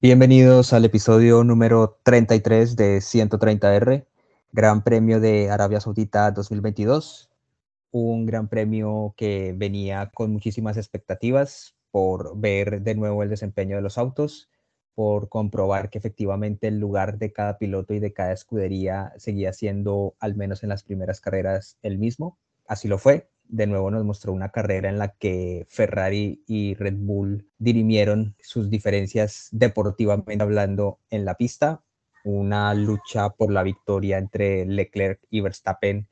Bienvenidos 0.00 0.72
al 0.72 0.84
episodio 0.84 1.42
número 1.42 1.98
33 2.04 2.76
de 2.76 2.98
130R, 2.98 4.06
Gran 4.52 4.84
Premio 4.84 5.18
de 5.18 5.50
Arabia 5.50 5.80
Saudita 5.80 6.30
2022. 6.30 7.28
Un 7.90 8.24
gran 8.24 8.46
premio 8.46 9.12
que 9.16 9.54
venía 9.56 10.08
con 10.14 10.30
muchísimas 10.32 10.76
expectativas 10.76 11.74
por 11.90 12.38
ver 12.38 12.82
de 12.82 12.94
nuevo 12.94 13.24
el 13.24 13.28
desempeño 13.28 13.74
de 13.74 13.82
los 13.82 13.98
autos, 13.98 14.48
por 14.94 15.28
comprobar 15.28 15.90
que 15.90 15.98
efectivamente 15.98 16.68
el 16.68 16.78
lugar 16.78 17.18
de 17.18 17.32
cada 17.32 17.58
piloto 17.58 17.92
y 17.92 17.98
de 17.98 18.12
cada 18.12 18.32
escudería 18.32 19.12
seguía 19.16 19.52
siendo, 19.52 20.14
al 20.20 20.36
menos 20.36 20.62
en 20.62 20.68
las 20.68 20.84
primeras 20.84 21.20
carreras, 21.20 21.76
el 21.82 21.98
mismo. 21.98 22.38
Así 22.68 22.86
lo 22.86 22.98
fue, 22.98 23.28
de 23.48 23.66
nuevo 23.66 23.90
nos 23.90 24.04
mostró 24.04 24.32
una 24.32 24.50
carrera 24.50 24.88
en 24.88 24.98
la 24.98 25.08
que 25.08 25.66
Ferrari 25.68 26.42
y 26.46 26.74
Red 26.74 26.96
Bull 26.96 27.48
dirimieron 27.58 28.36
sus 28.40 28.70
diferencias 28.70 29.48
deportivamente 29.52 30.42
hablando 30.42 30.98
en 31.10 31.24
la 31.24 31.34
pista, 31.34 31.82
una 32.24 32.72
lucha 32.74 33.30
por 33.30 33.52
la 33.52 33.62
victoria 33.62 34.18
entre 34.18 34.66
Leclerc 34.66 35.20
y 35.30 35.40
Verstappen 35.40 36.08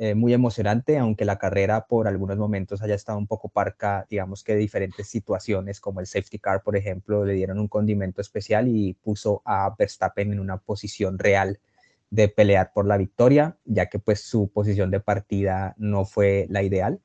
eh, 0.00 0.14
muy 0.14 0.32
emocionante, 0.32 0.96
aunque 0.96 1.24
la 1.24 1.38
carrera 1.38 1.86
por 1.88 2.06
algunos 2.06 2.38
momentos 2.38 2.82
haya 2.82 2.94
estado 2.94 3.18
un 3.18 3.26
poco 3.26 3.48
parca, 3.48 4.06
digamos 4.08 4.44
que 4.44 4.54
diferentes 4.54 5.08
situaciones 5.08 5.80
como 5.80 5.98
el 5.98 6.06
safety 6.06 6.38
car, 6.38 6.62
por 6.62 6.76
ejemplo, 6.76 7.24
le 7.24 7.32
dieron 7.34 7.58
un 7.58 7.66
condimento 7.66 8.20
especial 8.20 8.68
y 8.68 8.94
puso 8.94 9.42
a 9.44 9.74
Verstappen 9.76 10.32
en 10.32 10.38
una 10.38 10.58
posición 10.58 11.18
real 11.18 11.58
de 12.10 12.28
pelear 12.28 12.72
por 12.72 12.86
la 12.86 12.96
victoria, 12.96 13.56
ya 13.64 13.86
que 13.86 13.98
pues 13.98 14.22
su 14.22 14.48
posición 14.48 14.90
de 14.90 15.00
partida 15.00 15.74
no 15.78 16.04
fue 16.04 16.46
la 16.48 16.62
ideal. 16.62 17.00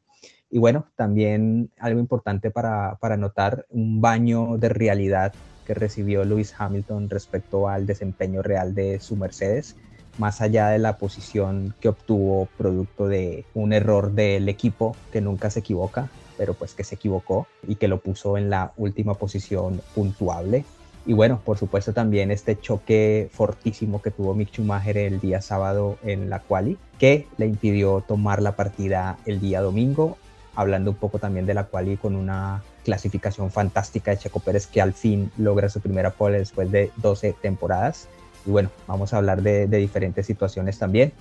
Y 0.49 0.59
bueno, 0.59 0.85
también 0.95 1.71
algo 1.79 1.99
importante 1.99 2.51
para, 2.51 2.97
para 3.01 3.17
notar, 3.17 3.65
un 3.69 4.01
baño 4.01 4.57
de 4.57 4.69
realidad 4.69 5.33
que 5.65 5.73
recibió 5.73 6.23
Lewis 6.25 6.53
Hamilton 6.57 7.09
respecto 7.09 7.67
al 7.67 7.85
desempeño 7.85 8.41
real 8.41 8.75
de 8.75 8.99
su 8.99 9.15
Mercedes, 9.15 9.75
más 10.17 10.41
allá 10.41 10.69
de 10.69 10.77
la 10.77 10.97
posición 10.97 11.73
que 11.79 11.89
obtuvo 11.89 12.47
producto 12.57 13.07
de 13.07 13.45
un 13.53 13.73
error 13.73 14.11
del 14.11 14.47
equipo 14.47 14.95
que 15.11 15.21
nunca 15.21 15.49
se 15.49 15.61
equivoca, 15.61 16.09
pero 16.37 16.53
pues 16.53 16.73
que 16.73 16.83
se 16.83 16.95
equivocó 16.95 17.47
y 17.67 17.75
que 17.75 17.87
lo 17.87 17.99
puso 17.99 18.37
en 18.37 18.49
la 18.49 18.73
última 18.77 19.15
posición 19.15 19.81
puntuable 19.95 20.65
y 21.05 21.13
bueno, 21.13 21.41
por 21.43 21.57
supuesto 21.57 21.91
también 21.91 22.31
este 22.31 22.57
choque 22.59 23.29
fortísimo 23.31 24.01
que 24.01 24.11
tuvo 24.11 24.33
Mick 24.33 24.51
Schumacher 24.51 24.97
el 24.97 25.19
día 25.19 25.41
sábado 25.41 25.97
en 26.03 26.29
la 26.29 26.39
quali, 26.39 26.77
que 26.97 27.27
le 27.37 27.45
impidió 27.45 28.01
tomar 28.07 28.41
la 28.41 28.55
partida 28.55 29.17
el 29.25 29.41
día 29.41 29.61
domingo, 29.61 30.17
hablando 30.55 30.91
un 30.91 30.97
poco 30.97 31.19
también 31.19 31.45
de 31.45 31.53
la 31.53 31.65
quali 31.65 31.97
con 31.97 32.15
una 32.15 32.63
clasificación 32.85 33.51
fantástica 33.51 34.11
de 34.11 34.17
Checo 34.17 34.39
Pérez 34.39 34.67
que 34.67 34.81
al 34.81 34.93
fin 34.93 35.29
logra 35.37 35.67
su 35.67 35.81
primera 35.81 36.11
pole 36.11 36.39
después 36.39 36.71
de 36.71 36.91
12 36.97 37.35
temporadas. 37.41 38.07
Y 38.45 38.51
bueno, 38.51 38.69
vamos 38.87 39.13
a 39.13 39.17
hablar 39.17 39.41
de, 39.41 39.67
diferentes 39.67 40.25
situaciones 40.25 40.79
también. 40.79 41.11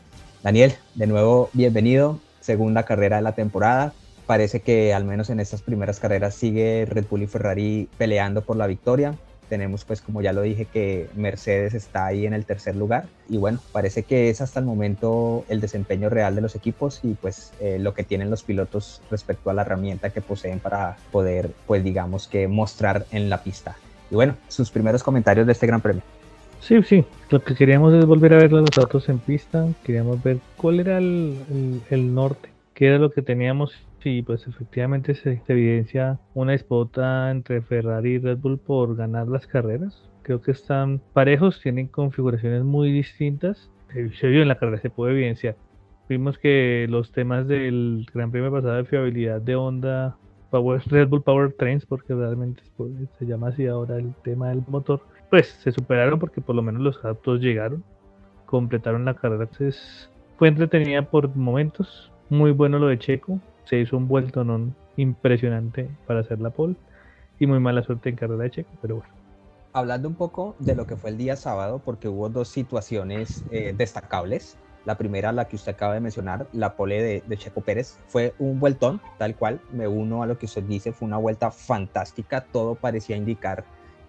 Daniel, 0.42 0.74
de 0.94 1.06
nuevo, 1.06 1.50
bienvenido. 1.52 2.20
Segunda 2.40 2.84
carrera 2.84 3.16
de 3.16 3.22
la 3.22 3.32
temporada. 3.32 3.92
Parece 4.26 4.60
que 4.60 4.94
al 4.94 5.04
menos 5.04 5.30
en 5.30 5.40
estas 5.40 5.62
primeras 5.62 5.98
carreras 5.98 6.34
sigue 6.34 6.86
Red 6.88 7.06
Bull 7.08 7.22
y 7.22 7.26
Ferrari 7.26 7.88
peleando 7.96 8.42
por 8.42 8.56
la 8.56 8.66
victoria 8.66 9.16
tenemos 9.52 9.84
pues 9.84 10.00
como 10.00 10.22
ya 10.22 10.32
lo 10.32 10.40
dije 10.40 10.64
que 10.64 11.10
Mercedes 11.14 11.74
está 11.74 12.06
ahí 12.06 12.24
en 12.24 12.32
el 12.32 12.46
tercer 12.46 12.74
lugar 12.74 13.04
y 13.28 13.36
bueno, 13.36 13.58
parece 13.70 14.02
que 14.02 14.30
es 14.30 14.40
hasta 14.40 14.60
el 14.60 14.64
momento 14.64 15.44
el 15.50 15.60
desempeño 15.60 16.08
real 16.08 16.34
de 16.34 16.40
los 16.40 16.56
equipos 16.56 17.00
y 17.02 17.12
pues 17.12 17.52
eh, 17.60 17.78
lo 17.78 17.92
que 17.92 18.02
tienen 18.02 18.30
los 18.30 18.44
pilotos 18.44 19.02
respecto 19.10 19.50
a 19.50 19.52
la 19.52 19.60
herramienta 19.60 20.08
que 20.08 20.22
poseen 20.22 20.58
para 20.58 20.96
poder 21.10 21.50
pues 21.66 21.84
digamos 21.84 22.28
que 22.28 22.48
mostrar 22.48 23.04
en 23.10 23.28
la 23.28 23.42
pista. 23.42 23.76
Y 24.10 24.14
bueno, 24.14 24.36
sus 24.48 24.70
primeros 24.70 25.02
comentarios 25.02 25.46
de 25.46 25.52
este 25.52 25.66
Gran 25.66 25.82
Premio. 25.82 26.02
Sí, 26.60 26.82
sí, 26.82 27.04
lo 27.28 27.42
que 27.42 27.54
queríamos 27.54 27.92
es 27.92 28.06
volver 28.06 28.32
a 28.32 28.38
ver 28.38 28.52
los 28.52 28.70
datos 28.74 29.10
en 29.10 29.18
pista, 29.18 29.66
queríamos 29.84 30.22
ver 30.22 30.38
cuál 30.56 30.80
era 30.80 30.96
el, 30.96 31.82
el 31.90 32.14
norte, 32.14 32.48
qué 32.72 32.86
era 32.86 32.96
lo 32.96 33.10
que 33.10 33.20
teníamos 33.20 33.74
Sí, 34.02 34.20
pues 34.22 34.46
efectivamente 34.48 35.14
se, 35.14 35.40
evidencia 35.46 36.18
una 36.34 36.52
disputa 36.52 37.30
entre 37.30 37.62
Ferrari 37.62 38.14
y 38.14 38.18
Red 38.18 38.38
Bull 38.38 38.58
por 38.58 38.96
ganar 38.96 39.28
las 39.28 39.46
carreras. 39.46 40.10
Creo 40.22 40.40
que 40.40 40.50
están 40.50 41.00
parejos, 41.12 41.60
tienen 41.60 41.86
configuraciones 41.86 42.64
muy 42.64 42.90
distintas. 42.90 43.70
Se 44.18 44.26
vio 44.26 44.42
en 44.42 44.48
la 44.48 44.58
carrera, 44.58 44.80
se 44.80 44.90
puede 44.90 45.12
evidenciar. 45.12 45.56
Vimos 46.08 46.36
que 46.38 46.86
los 46.88 47.12
temas 47.12 47.46
del 47.46 48.04
Gran 48.12 48.32
Premio 48.32 48.50
pasado 48.50 48.74
de 48.74 48.84
fiabilidad 48.84 49.40
de 49.40 49.54
Honda, 49.54 50.16
Power, 50.50 50.82
Red 50.86 51.08
Bull 51.08 51.22
Power 51.22 51.52
Trains, 51.52 51.86
porque 51.86 52.12
realmente 52.12 52.62
se 53.18 53.24
llama 53.24 53.48
así 53.48 53.66
ahora 53.68 53.98
el 53.98 54.12
tema 54.24 54.48
del 54.48 54.64
motor, 54.66 55.00
pues 55.30 55.46
se 55.62 55.70
superaron 55.70 56.18
porque 56.18 56.40
por 56.40 56.56
lo 56.56 56.62
menos 56.62 56.82
los 56.82 57.04
autos 57.04 57.40
llegaron, 57.40 57.84
completaron 58.46 59.04
la 59.04 59.14
carrera. 59.14 59.44
Entonces 59.44 60.10
fue 60.38 60.48
entretenida 60.48 61.02
por 61.02 61.34
momentos, 61.36 62.10
muy 62.30 62.50
bueno 62.50 62.80
lo 62.80 62.88
de 62.88 62.98
Checo, 62.98 63.40
se 63.64 63.78
hizo 63.78 63.96
un 63.96 64.08
vuelto 64.08 64.44
non 64.44 64.74
impresionante 64.96 65.88
para 66.06 66.20
hacer 66.20 66.40
la 66.40 66.50
pole 66.50 66.76
y 67.38 67.46
muy 67.46 67.60
mala 67.60 67.82
suerte 67.82 68.08
en 68.08 68.16
carrera 68.16 68.44
de 68.44 68.50
Checo, 68.50 68.70
pero 68.80 68.96
bueno. 68.96 69.12
Hablando 69.72 70.08
un 70.08 70.14
poco 70.14 70.54
de 70.58 70.74
lo 70.74 70.86
que 70.86 70.96
fue 70.96 71.10
el 71.10 71.16
día 71.16 71.34
sábado, 71.34 71.80
porque 71.82 72.08
hubo 72.08 72.28
dos 72.28 72.48
situaciones 72.48 73.44
eh, 73.50 73.74
destacables. 73.76 74.58
La 74.84 74.98
primera, 74.98 75.32
la 75.32 75.46
que 75.46 75.56
usted 75.56 75.72
acaba 75.72 75.94
de 75.94 76.00
mencionar, 76.00 76.46
la 76.52 76.76
pole 76.76 77.02
de, 77.02 77.22
de, 77.26 77.36
Checo 77.38 77.62
Pérez, 77.62 77.98
fue 78.06 78.34
un 78.38 78.60
vueltón, 78.60 79.00
tal 79.16 79.34
cual. 79.34 79.60
Me 79.72 79.88
uno 79.88 80.22
a 80.22 80.26
lo 80.26 80.36
que 80.36 80.46
usted 80.46 80.64
dice, 80.64 80.92
fue 80.92 81.06
una 81.06 81.16
vuelta 81.16 81.50
fantástica. 81.50 82.42
Todo 82.42 82.74
parecía 82.74 83.16
indicar 83.16 83.64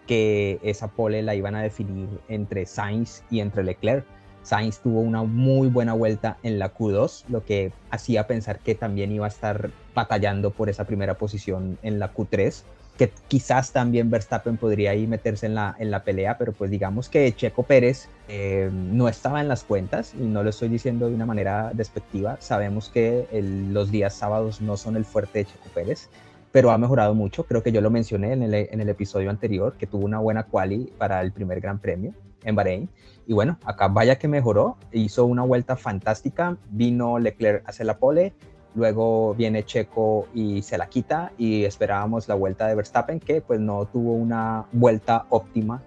que 0.06 0.60
esa 0.64 0.90
pole 0.90 1.22
la 1.22 1.34
iban 1.34 1.56
a 1.56 1.62
definir 1.62 2.10
entre 2.28 2.66
Sainz 2.66 3.24
y 3.30 3.40
entre 3.40 3.64
Leclerc 3.64 4.06
Sainz 4.44 4.80
tuvo 4.80 5.00
una 5.00 5.24
muy 5.24 5.70
buena 5.70 5.94
vuelta 5.94 6.38
en 6.44 6.60
la 6.60 6.74
Q2, 6.74 7.26
lo 7.30 7.44
que 7.46 7.72
hacía 7.90 8.28
pensar 8.28 8.60
que 8.60 8.76
también 8.76 9.12
iba 9.12 9.26
a 9.26 9.30
estar 9.30 9.72
batallando 9.96 10.52
por 10.52 10.70
esa 10.70 10.86
primera 10.86 11.16
posición 11.16 11.78
en 11.82 11.98
la 11.98 12.14
Q3, 12.14 12.64
que 12.98 13.12
quizás 13.28 13.72
también 13.72 14.12
Verstappen 14.12 14.58
podría 14.58 14.92
ahí 14.92 15.08
meterse 15.08 15.48
en 15.48 15.56
la, 15.56 15.76
en 15.80 15.90
la 15.90 16.04
pelea, 16.04 16.38
pero 16.38 16.52
pues 16.52 16.70
digamos 16.70 17.10
que 17.10 17.34
Checo 17.34 17.64
Pérez 17.64 18.10
eh, 18.28 18.70
no 18.72 19.08
estaba 19.08 19.42
en 19.42 19.48
las 19.48 19.64
cuentas 19.64 20.14
y 20.14 20.24
no 20.24 20.44
lo 20.44 20.50
estoy 20.50 20.68
diciendo 20.68 21.08
de 21.08 21.16
una 21.16 21.26
manera 21.26 21.72
despectiva, 21.74 22.38
sabemos 22.40 22.90
que 22.90 23.28
los 23.72 23.90
días 23.90 24.14
sábados 24.14 24.62
no 24.62 24.78
son 24.78 24.98
el 24.98 25.06
fuerte 25.06 25.40
de 25.40 25.46
Checo 25.46 25.70
Pérez, 25.74 26.10
pero 26.52 26.70
ha 26.70 26.78
mejorado 26.78 27.16
mucho, 27.16 27.46
creo 27.46 27.64
que 27.64 27.72
yo 27.72 27.82
lo 27.82 27.90
mencioné 27.90 28.34
en 28.34 28.44
el, 28.44 28.54
en 28.54 28.80
el 28.80 28.90
episodio 28.90 29.32
anterior, 29.32 29.74
que 29.80 29.88
tuvo 29.88 30.06
una 30.06 30.20
buena 30.20 30.44
quali 30.44 30.92
para 30.98 31.22
el 31.22 31.32
primer 31.32 31.62
Gran 31.62 31.80
Premio 31.80 32.14
en 32.44 32.56
Bahrein. 32.56 32.90
Y 33.26 33.34
bueno, 33.34 33.58
acá 33.64 33.88
vaya 33.88 34.18
que 34.18 34.28
mejoró, 34.28 34.78
hizo 34.92 35.26
una 35.26 35.44
vuelta 35.44 35.76
fantástica, 35.76 36.58
vino 36.70 37.20
Leclerc 37.20 37.66
a 37.66 37.70
hacer 37.70 37.86
la 37.86 37.98
pole, 37.98 38.34
luego 38.76 39.34
viene 39.36 39.64
Checo 39.64 40.28
y 40.34 40.62
se 40.62 40.78
la 40.78 40.88
quita 40.88 41.32
y 41.38 41.64
esperábamos 41.64 42.28
la 42.28 42.36
vuelta 42.36 42.68
de 42.68 42.76
Verstappen 42.76 43.20
que 43.20 43.42
pues 43.42 43.60
no 43.60 43.86
tuvo 43.86 44.14
una 44.14 44.66
vuelta 44.72 45.26
óptima 45.30 45.82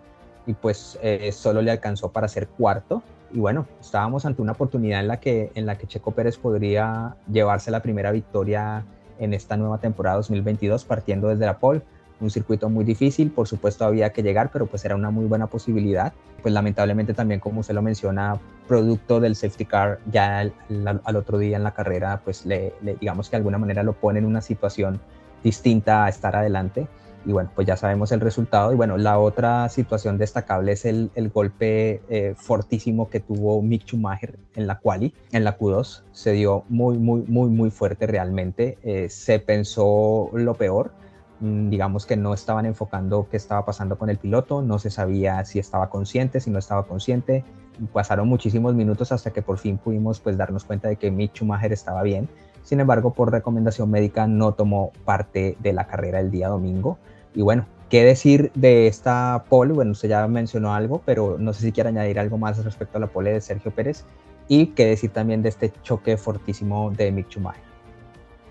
y 0.47 0.55
pues 0.55 0.99
eh, 1.03 1.31
solo 1.32 1.62
le 1.62 1.73
alcanzó 1.73 2.12
para 2.12 2.29
ser 2.29 2.49
cuarto 2.49 3.02
y 3.32 3.41
bueno, 3.41 3.67
estábamos 3.81 4.25
ante 4.25 4.41
una 4.41 4.52
oportunidad 4.52 5.00
en 5.00 5.09
la 5.09 5.19
que 5.19 5.50
en 5.55 5.67
la 5.67 5.76
que 5.76 5.87
Checo 5.87 6.12
Pérez 6.12 6.38
podría 6.38 7.17
llevarse 7.31 7.70
la 7.70 7.82
primera 7.82 8.12
victoria 8.12 8.85
en 9.19 9.35
esta 9.35 9.56
nueva 9.56 9.79
temporada 9.79 10.17
2022 10.17 10.85
partiendo 10.85 11.29
desde 11.29 11.44
la 11.44 11.59
pole 11.59 11.82
un 12.20 12.30
circuito 12.30 12.68
muy 12.68 12.84
difícil, 12.84 13.30
por 13.30 13.46
supuesto 13.46 13.84
había 13.84 14.10
que 14.10 14.22
llegar, 14.22 14.50
pero 14.52 14.66
pues 14.66 14.84
era 14.84 14.94
una 14.94 15.10
muy 15.10 15.26
buena 15.26 15.46
posibilidad. 15.46 16.12
Pues 16.42 16.54
lamentablemente 16.54 17.14
también, 17.14 17.40
como 17.40 17.60
usted 17.60 17.74
lo 17.74 17.82
menciona, 17.82 18.38
producto 18.68 19.20
del 19.20 19.36
safety 19.36 19.64
car, 19.64 19.98
ya 20.10 20.40
al, 20.40 21.16
otro 21.16 21.38
día 21.38 21.56
en 21.56 21.64
la 21.64 21.72
carrera, 21.72 22.20
pues 22.24 22.46
le, 22.46 22.72
digamos 23.00 23.28
que 23.28 23.32
de 23.32 23.38
alguna 23.38 23.58
manera 23.58 23.82
lo 23.82 23.94
pone 23.94 24.18
en 24.18 24.26
una 24.26 24.40
situación 24.40 25.00
distinta 25.42 26.04
a 26.04 26.08
estar 26.08 26.36
adelante. 26.36 26.86
Y 27.24 27.32
bueno, 27.32 27.50
pues 27.56 27.66
ya 27.66 27.76
sabemos 27.76 28.12
el 28.12 28.20
resultado. 28.20 28.72
Y 28.72 28.76
bueno, 28.76 28.96
la 28.96 29.18
otra 29.18 29.68
situación 29.68 30.16
destacable 30.16 30.72
es 30.72 30.84
el, 30.84 31.10
el 31.16 31.28
golpe 31.30 32.00
eh, 32.08 32.34
fortísimo 32.36 33.10
que 33.10 33.18
tuvo 33.18 33.60
Mick 33.62 33.84
Schumacher 33.84 34.38
en 34.54 34.68
la 34.68 34.78
quali, 34.78 35.12
en 35.32 35.42
la 35.42 35.58
Q2. 35.58 36.02
Se 36.12 36.32
dio 36.32 36.64
muy, 36.68 36.98
muy, 36.98 37.22
muy, 37.22 37.50
muy 37.50 37.70
fuerte 37.72 38.06
realmente. 38.06 38.78
Eh, 38.84 39.08
se 39.08 39.40
pensó 39.40 40.30
lo 40.34 40.54
peor 40.54 40.92
digamos 41.41 42.06
que 42.06 42.17
no 42.17 42.35
estaban 42.35 42.67
enfocando 42.67 43.29
qué 43.31 43.37
estaba 43.37 43.65
pasando 43.65 43.99
con 43.99 44.11
el 44.11 44.19
piloto, 44.19 44.62
no 44.62 44.79
se 44.79 44.91
sabía 44.91 45.44
si 45.44 45.59
estaba 45.59 45.91
consciente, 45.91 46.41
si 46.41 46.50
no 46.50 46.59
estaba 46.59 46.85
consciente. 46.85 47.44
Pasaron 47.93 48.29
muchísimos 48.29 48.75
minutos 48.75 49.12
hasta 49.12 49.33
que 49.33 49.43
por 49.43 49.59
fin 49.59 49.79
pudimos 49.79 50.21
pues 50.21 50.37
darnos 50.37 50.65
cuenta 50.65 50.88
de 50.88 50.97
que 50.97 51.11
Mick 51.11 51.35
Schumacher 51.35 51.73
estaba 51.73 52.03
bien. 52.03 52.29
Sin 52.62 52.81
embargo, 52.81 53.12
por 53.12 53.31
recomendación 53.31 53.91
médica 53.91 54.27
no 54.27 54.53
tomó 54.53 54.93
parte 55.05 55.56
de 55.61 55.73
la 55.73 55.87
carrera 55.87 56.21
el 56.21 56.31
día 56.31 56.49
domingo. 56.49 56.99
Y 57.35 57.43
bueno, 57.43 57.67
¿qué 57.91 58.03
decir 58.03 58.50
de 58.55 58.87
esta 58.87 59.44
pole? 59.49 59.75
Bueno, 59.75 59.93
usted 59.93 60.09
ya 60.09 60.27
mencionó 60.27 60.75
algo, 60.75 61.03
pero 61.05 61.37
no 61.38 61.53
sé 61.53 61.62
si 61.62 61.73
quiere 61.73 61.91
añadir 61.91 62.19
algo 62.19 62.38
más 62.38 62.65
respecto 62.65 62.97
a 62.97 63.00
la 63.00 63.06
pole 63.09 63.33
de 63.33 63.41
Sergio 63.41 63.71
Pérez. 63.71 64.05
Y 64.49 64.69
qué 64.69 64.87
decir 64.87 65.11
también 65.11 65.43
de 65.43 65.50
este 65.50 65.73
choque 65.83 66.17
fortísimo 66.17 66.91
de 66.91 67.12
Mick 67.12 67.29
Schumacher. 67.29 67.62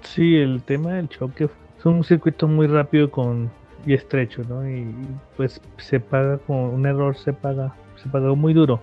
Sí, 0.01 0.35
el 0.35 0.61
tema 0.61 0.93
del 0.93 1.09
choque 1.09 1.49
un 1.89 2.03
circuito 2.03 2.47
muy 2.47 2.67
rápido 2.67 3.11
con 3.11 3.49
y 3.85 3.93
estrecho, 3.93 4.41
¿no? 4.49 4.67
Y 4.67 4.87
pues 5.37 5.61
se 5.77 5.99
paga 5.99 6.37
con 6.39 6.57
un 6.57 6.85
error, 6.85 7.15
se 7.15 7.33
paga, 7.33 7.75
se 7.95 8.09
pagó 8.09 8.35
muy 8.35 8.53
duro. 8.53 8.81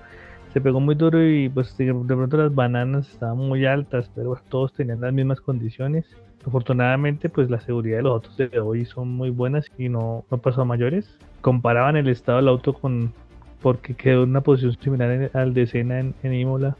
Se 0.52 0.60
pegó 0.60 0.80
muy 0.80 0.94
duro 0.94 1.26
y 1.26 1.48
pues 1.48 1.76
de, 1.78 1.92
pronto 1.92 2.36
las 2.36 2.54
bananas 2.54 3.08
estaban 3.08 3.38
muy 3.38 3.64
altas, 3.64 4.10
pero 4.14 4.38
todos 4.48 4.72
tenían 4.74 5.00
las 5.00 5.12
mismas 5.12 5.40
condiciones. 5.40 6.04
Afortunadamente, 6.46 7.28
pues 7.28 7.50
la 7.50 7.60
seguridad 7.60 7.98
de 7.98 8.02
los 8.02 8.12
autos 8.12 8.36
de 8.36 8.60
hoy 8.60 8.84
son 8.84 9.08
muy 9.08 9.30
buenas 9.30 9.66
y 9.78 9.88
no, 9.88 10.24
no 10.30 10.38
pasó 10.38 10.62
a 10.62 10.64
mayores. 10.64 11.18
Comparaban 11.40 11.96
el 11.96 12.08
estado 12.08 12.38
del 12.38 12.48
auto 12.48 12.74
con 12.74 13.14
porque 13.62 13.94
quedó 13.94 14.24
en 14.24 14.30
una 14.30 14.40
posición 14.40 14.76
similar 14.80 15.30
al 15.34 15.54
de 15.54 15.66
Senna 15.68 16.00
en, 16.00 16.14
en 16.22 16.34
Imola 16.34 16.76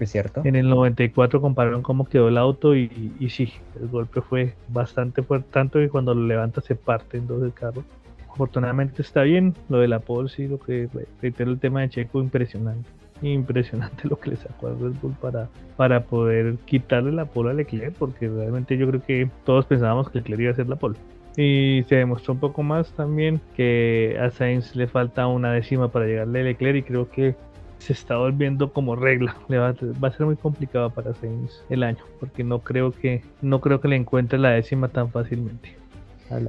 es 0.00 0.10
cierto. 0.10 0.42
En 0.44 0.56
el 0.56 0.68
94 0.68 1.40
compararon 1.40 1.82
cómo 1.82 2.04
quedó 2.04 2.28
el 2.28 2.38
auto 2.38 2.74
y, 2.74 3.12
y, 3.18 3.30
sí, 3.30 3.52
el 3.80 3.88
golpe 3.88 4.20
fue 4.20 4.54
bastante 4.68 5.22
fuerte, 5.22 5.48
tanto 5.50 5.78
que 5.78 5.88
cuando 5.88 6.14
lo 6.14 6.26
levanta 6.26 6.60
se 6.60 6.74
parte 6.74 7.18
en 7.18 7.26
dos 7.26 7.42
el 7.42 7.52
carro. 7.52 7.84
Afortunadamente 8.30 9.00
está 9.00 9.22
bien, 9.22 9.54
lo 9.70 9.78
de 9.78 9.88
la 9.88 10.00
pole 10.00 10.28
sí, 10.28 10.46
lo 10.46 10.58
que 10.58 10.88
reitero 11.22 11.50
el 11.50 11.58
tema 11.58 11.80
de 11.80 11.88
Checo, 11.88 12.20
impresionante. 12.20 12.88
Impresionante 13.22 14.06
lo 14.08 14.18
que 14.18 14.30
le 14.30 14.36
sacó 14.36 14.68
al 14.68 14.78
Red 14.78 14.92
Bull 15.00 15.14
para, 15.20 15.48
para 15.76 16.04
poder 16.04 16.56
quitarle 16.66 17.12
la 17.12 17.24
pole 17.24 17.50
a 17.50 17.54
Leclerc, 17.54 17.94
porque 17.94 18.28
realmente 18.28 18.76
yo 18.76 18.86
creo 18.88 19.00
que 19.00 19.30
todos 19.44 19.64
pensábamos 19.64 20.10
que 20.10 20.18
Leclerc 20.18 20.42
iba 20.42 20.50
a 20.52 20.56
ser 20.56 20.68
la 20.68 20.76
pole. 20.76 20.96
Y 21.38 21.84
se 21.88 21.96
demostró 21.96 22.34
un 22.34 22.40
poco 22.40 22.62
más 22.62 22.92
también 22.92 23.40
que 23.54 24.18
a 24.20 24.30
Sainz 24.30 24.74
le 24.74 24.86
falta 24.86 25.26
una 25.26 25.52
décima 25.52 25.88
para 25.88 26.06
llegarle 26.06 26.40
a 26.40 26.44
Leclerc 26.44 26.76
y 26.76 26.82
creo 26.82 27.10
que 27.10 27.36
se 27.78 27.92
está 27.92 28.16
volviendo 28.16 28.72
como 28.72 28.96
regla. 28.96 29.36
Va, 29.50 29.68
a 30.08 30.12
ser 30.12 30.26
muy 30.26 30.36
complicado 30.36 30.90
para 30.90 31.14
Sainz 31.14 31.62
el 31.68 31.82
año, 31.82 32.04
porque 32.20 32.44
no 32.44 32.60
creo 32.60 32.92
que 32.92 33.22
no 33.42 33.60
creo 33.60 33.80
que 33.80 33.88
le 33.88 33.96
encuentre 33.96 34.38
la 34.38 34.50
décima 34.50 34.88
tan 34.88 35.10
fácilmente. 35.10 35.76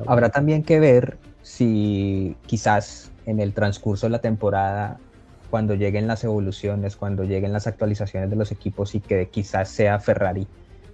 Habrá 0.08 0.30
también 0.30 0.64
que 0.64 0.80
ver 0.80 1.18
si 1.44 2.36
quizás 2.46 3.12
en 3.26 3.40
el 3.40 3.54
transcurso 3.54 4.08
de 4.08 4.12
la 4.12 4.20
temporada, 4.20 4.98
cuando 5.50 5.76
lleguen 5.76 6.08
las 6.08 6.24
evoluciones, 6.24 6.96
cuando 6.96 7.24
lleguen 7.24 7.54
las 7.54 7.68
actualizaciones 7.68 8.30
de 8.30 8.36
los 8.36 8.52
equipos 8.52 8.96
y 8.96 9.00
que 9.00 9.30
quizás 9.30 9.70
sea 9.70 10.00
Ferrari 10.00 10.48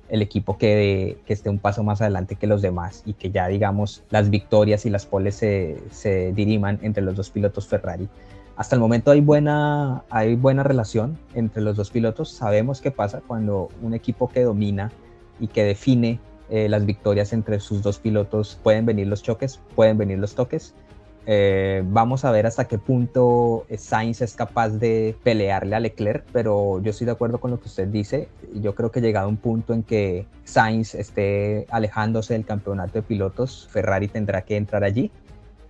el 0.09 0.21
equipo 0.21 0.57
que, 0.57 1.17
que 1.25 1.33
esté 1.33 1.49
un 1.49 1.59
paso 1.59 1.81
más 1.83 2.01
adelante 2.01 2.35
que 2.35 2.45
los 2.45 2.61
demás 2.61 3.01
y 3.05 3.13
que 3.13 3.31
ya 3.31 3.47
digamos 3.47 4.03
las 4.09 4.29
victorias 4.29 4.85
y 4.85 4.89
las 4.89 5.05
poles 5.05 5.35
se, 5.35 5.81
se 5.91 6.33
diriman 6.33 6.77
entre 6.83 7.01
los 7.01 7.15
dos 7.15 7.29
pilotos 7.29 7.67
Ferrari 7.67 8.07
hasta 8.55 8.75
el 8.75 8.81
momento 8.81 9.11
hay 9.11 9.21
buena, 9.21 10.03
hay 10.09 10.35
buena 10.35 10.63
relación 10.63 11.17
entre 11.33 11.61
los 11.61 11.75
dos 11.75 11.89
pilotos. 11.89 12.31
Sabemos 12.31 12.81
qué 12.81 12.91
pasa 12.91 13.21
cuando 13.25 13.69
un 13.81 13.93
equipo 13.93 14.29
que 14.29 14.43
domina 14.43 14.91
y 15.39 15.47
que 15.47 15.63
define 15.63 16.19
eh, 16.49 16.69
las 16.69 16.85
victorias 16.85 17.33
entre 17.33 17.59
sus 17.59 17.81
dos 17.81 17.97
pilotos, 17.97 18.59
pueden 18.61 18.85
venir 18.85 19.07
los 19.07 19.23
choques, 19.23 19.59
pueden 19.75 19.97
venir 19.97 20.19
los 20.19 20.35
toques. 20.35 20.75
Eh, 21.25 21.83
vamos 21.85 22.25
a 22.25 22.31
ver 22.31 22.45
hasta 22.45 22.65
qué 22.65 22.77
punto 22.77 23.65
Sainz 23.77 24.21
es 24.21 24.35
capaz 24.35 24.69
de 24.69 25.15
pelearle 25.23 25.75
a 25.75 25.79
Leclerc, 25.79 26.25
pero 26.33 26.81
yo 26.81 26.91
estoy 26.91 27.05
de 27.05 27.13
acuerdo 27.13 27.39
con 27.39 27.49
lo 27.49 27.59
que 27.59 27.69
usted 27.69 27.87
dice. 27.87 28.27
Yo 28.53 28.75
creo 28.75 28.91
que 28.91 29.01
llegado 29.01 29.29
un 29.29 29.37
punto 29.37 29.73
en 29.73 29.83
que 29.83 30.27
Sainz 30.43 30.93
esté 30.95 31.65
alejándose 31.69 32.33
del 32.33 32.45
campeonato 32.45 32.93
de 32.93 33.01
pilotos, 33.01 33.67
Ferrari 33.71 34.09
tendrá 34.09 34.41
que 34.43 34.57
entrar 34.57 34.83
allí 34.83 35.11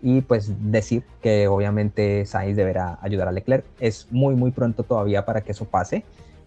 y 0.03 0.19
pues 0.21 0.51
decir 0.69 1.03
que 1.21 1.47
obviamente 1.47 2.25
Sainz 2.25 2.57
deberá 2.57 2.99
ayudar 3.01 3.29
a 3.29 3.31
Leclerc. 3.31 3.63
Es 3.79 4.07
muy 4.11 4.35
muy 4.35 4.51
pronto 4.51 4.83
todavía 4.83 5.25
para 5.25 5.41
que 5.41 5.53
eso 5.53 5.63
pase 5.63 6.03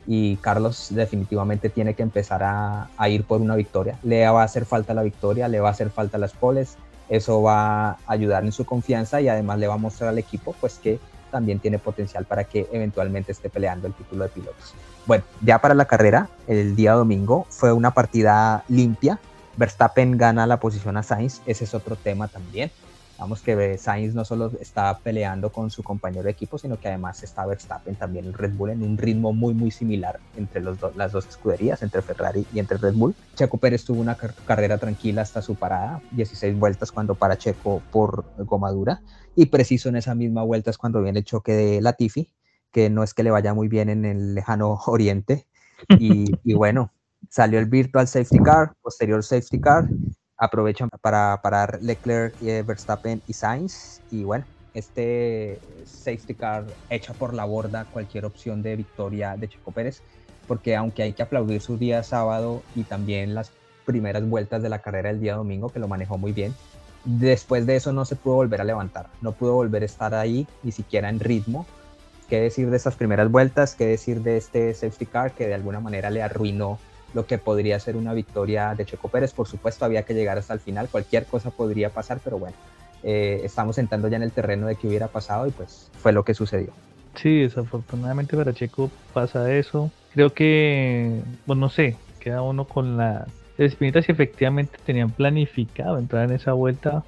y 0.06 0.36
Carlos 0.36 0.88
definitivamente 0.90 1.70
tiene 1.70 1.94
que 1.94 2.02
empezar 2.02 2.42
a, 2.44 2.88
ir 3.08 3.24
por 3.24 3.40
una 3.40 3.56
victoria. 3.56 3.98
Le 4.02 4.28
va 4.28 4.42
a 4.42 4.44
hacer 4.44 4.66
falta 4.66 4.92
la 4.92 5.02
victoria, 5.02 5.48
le 5.48 5.58
va 5.58 5.68
a 5.68 5.72
hacer 5.72 5.90
falta 5.90 6.18
las 6.18 6.32
poles, 6.32 6.76
eso 7.08 7.42
va 7.42 7.92
a 7.92 7.98
ayudar 8.06 8.44
en 8.44 8.52
su 8.52 8.66
confianza 8.66 9.22
y 9.22 9.28
además 9.28 9.58
le 9.58 9.66
va 9.66 9.74
a 9.74 9.78
mostrar 9.78 10.10
al 10.10 10.18
equipo 10.18 10.54
pues 10.60 10.78
que 10.78 11.00
también 11.30 11.58
tiene 11.58 11.78
potencial 11.78 12.26
para 12.26 12.44
que 12.44 12.68
eventualmente 12.70 13.32
esté 13.32 13.48
peleando 13.48 13.86
el 13.86 13.94
título 13.94 14.24
de 14.24 14.30
pilotos. 14.30 14.74
Bueno, 15.06 15.24
ya 15.40 15.60
para 15.60 15.74
la 15.74 15.86
carrera, 15.86 16.28
el 16.46 16.76
día 16.76 16.92
domingo 16.92 17.46
fue 17.48 17.72
una 17.72 17.92
partida 17.92 18.64
limpia. 18.68 19.18
Verstappen 19.56 20.18
gana 20.18 20.46
la 20.46 20.60
posición 20.60 20.98
a 20.98 21.02
Sainz, 21.02 21.40
ese 21.46 21.64
es 21.64 21.74
otro 21.74 21.96
tema 21.96 22.28
también. 22.28 22.70
Vamos 23.18 23.40
que 23.40 23.78
Sainz 23.78 24.14
no 24.14 24.26
solo 24.26 24.52
está 24.60 24.98
peleando 24.98 25.50
con 25.50 25.70
su 25.70 25.82
compañero 25.82 26.24
de 26.24 26.30
equipo, 26.30 26.58
sino 26.58 26.78
que 26.78 26.88
además 26.88 27.22
está 27.22 27.46
Verstappen 27.46 27.94
también 27.94 28.26
el 28.26 28.34
Red 28.34 28.52
Bull 28.52 28.70
en 28.70 28.82
un 28.82 28.98
ritmo 28.98 29.32
muy 29.32 29.54
muy 29.54 29.70
similar 29.70 30.20
entre 30.36 30.60
los 30.60 30.76
las 30.96 31.12
dos 31.12 31.26
escuderías, 31.26 31.82
entre 31.82 32.02
Ferrari 32.02 32.46
y 32.52 32.58
entre 32.58 32.76
Red 32.76 32.94
Bull. 32.94 33.14
Checo 33.34 33.56
Pérez 33.56 33.84
tuvo 33.84 34.00
una 34.00 34.16
carrera 34.16 34.76
tranquila 34.76 35.22
hasta 35.22 35.40
su 35.40 35.54
parada, 35.54 36.02
16 36.10 36.58
vueltas 36.58 36.92
cuando 36.92 37.14
para 37.14 37.38
Checo 37.38 37.82
por 37.90 38.26
gomadura 38.38 39.00
y 39.34 39.46
preciso 39.46 39.88
en 39.88 39.96
esa 39.96 40.14
misma 40.14 40.42
vuelta 40.42 40.70
es 40.70 40.76
cuando 40.76 41.02
viene 41.02 41.20
el 41.20 41.24
choque 41.24 41.52
de 41.52 41.80
Latifi, 41.80 42.28
que 42.70 42.90
no 42.90 43.02
es 43.02 43.14
que 43.14 43.22
le 43.22 43.30
vaya 43.30 43.54
muy 43.54 43.68
bien 43.68 43.88
en 43.88 44.04
el 44.04 44.34
lejano 44.34 44.78
oriente 44.86 45.46
y 45.98 46.52
bueno, 46.52 46.92
salió 47.30 47.58
el 47.58 47.66
virtual 47.66 48.06
safety 48.08 48.38
car, 48.38 48.74
posterior 48.82 49.22
safety 49.24 49.60
car 49.60 49.88
aprovechan 50.36 50.88
para 51.00 51.40
parar 51.42 51.78
Leclerc, 51.82 52.34
eh, 52.42 52.62
Verstappen 52.62 53.22
y 53.26 53.32
Sainz. 53.32 54.00
Y 54.10 54.24
bueno, 54.24 54.44
este 54.74 55.58
safety 55.84 56.34
car 56.34 56.64
echa 56.90 57.14
por 57.14 57.34
la 57.34 57.44
borda 57.44 57.86
cualquier 57.86 58.24
opción 58.24 58.62
de 58.62 58.76
victoria 58.76 59.36
de 59.36 59.48
Checo 59.48 59.72
Pérez, 59.72 60.02
porque 60.46 60.76
aunque 60.76 61.02
hay 61.02 61.12
que 61.12 61.22
aplaudir 61.22 61.60
su 61.60 61.78
día 61.78 62.02
sábado 62.02 62.62
y 62.74 62.84
también 62.84 63.34
las 63.34 63.52
primeras 63.84 64.28
vueltas 64.28 64.62
de 64.62 64.68
la 64.68 64.80
carrera 64.80 65.08
del 65.08 65.20
día 65.20 65.34
domingo, 65.34 65.70
que 65.70 65.78
lo 65.78 65.88
manejó 65.88 66.18
muy 66.18 66.32
bien, 66.32 66.54
después 67.04 67.66
de 67.66 67.76
eso 67.76 67.92
no 67.92 68.04
se 68.04 68.16
pudo 68.16 68.34
volver 68.34 68.60
a 68.60 68.64
levantar, 68.64 69.08
no 69.22 69.32
pudo 69.32 69.54
volver 69.54 69.82
a 69.82 69.86
estar 69.86 70.14
ahí 70.14 70.46
ni 70.62 70.72
siquiera 70.72 71.08
en 71.08 71.20
ritmo. 71.20 71.66
¿Qué 72.28 72.40
decir 72.40 72.70
de 72.70 72.76
esas 72.76 72.96
primeras 72.96 73.30
vueltas? 73.30 73.76
¿Qué 73.76 73.86
decir 73.86 74.22
de 74.22 74.36
este 74.36 74.74
safety 74.74 75.06
car 75.06 75.32
que 75.32 75.46
de 75.46 75.54
alguna 75.54 75.78
manera 75.78 76.10
le 76.10 76.22
arruinó 76.22 76.80
lo 77.16 77.26
que 77.26 77.38
podría 77.38 77.80
ser 77.80 77.96
una 77.96 78.12
victoria 78.12 78.74
de 78.74 78.84
Checo 78.84 79.08
Pérez. 79.08 79.32
Por 79.32 79.48
supuesto, 79.48 79.84
había 79.86 80.02
que 80.02 80.14
llegar 80.14 80.36
hasta 80.36 80.52
el 80.52 80.60
final, 80.60 80.88
cualquier 80.88 81.24
cosa 81.24 81.50
podría 81.50 81.88
pasar, 81.90 82.20
pero 82.22 82.38
bueno, 82.38 82.54
eh, 83.02 83.40
estamos 83.42 83.78
entrando 83.78 84.06
ya 84.08 84.18
en 84.18 84.22
el 84.22 84.32
terreno 84.32 84.66
de 84.66 84.76
que 84.76 84.86
hubiera 84.86 85.08
pasado 85.08 85.46
y 85.46 85.50
pues 85.50 85.90
fue 85.98 86.12
lo 86.12 86.24
que 86.24 86.34
sucedió. 86.34 86.68
Sí, 87.14 87.40
desafortunadamente 87.40 88.36
para 88.36 88.52
Checo 88.52 88.90
pasa 89.14 89.50
eso. 89.52 89.90
Creo 90.12 90.34
que, 90.34 91.22
bueno, 91.46 91.60
no 91.60 91.68
sé, 91.70 91.96
queda 92.20 92.42
uno 92.42 92.66
con 92.66 92.98
la 92.98 93.26
espinita 93.56 94.02
si 94.02 94.12
efectivamente 94.12 94.78
tenían 94.84 95.10
planificado 95.10 95.98
entrar 95.98 96.24
en 96.24 96.36
esa 96.36 96.52
vuelta 96.52 97.02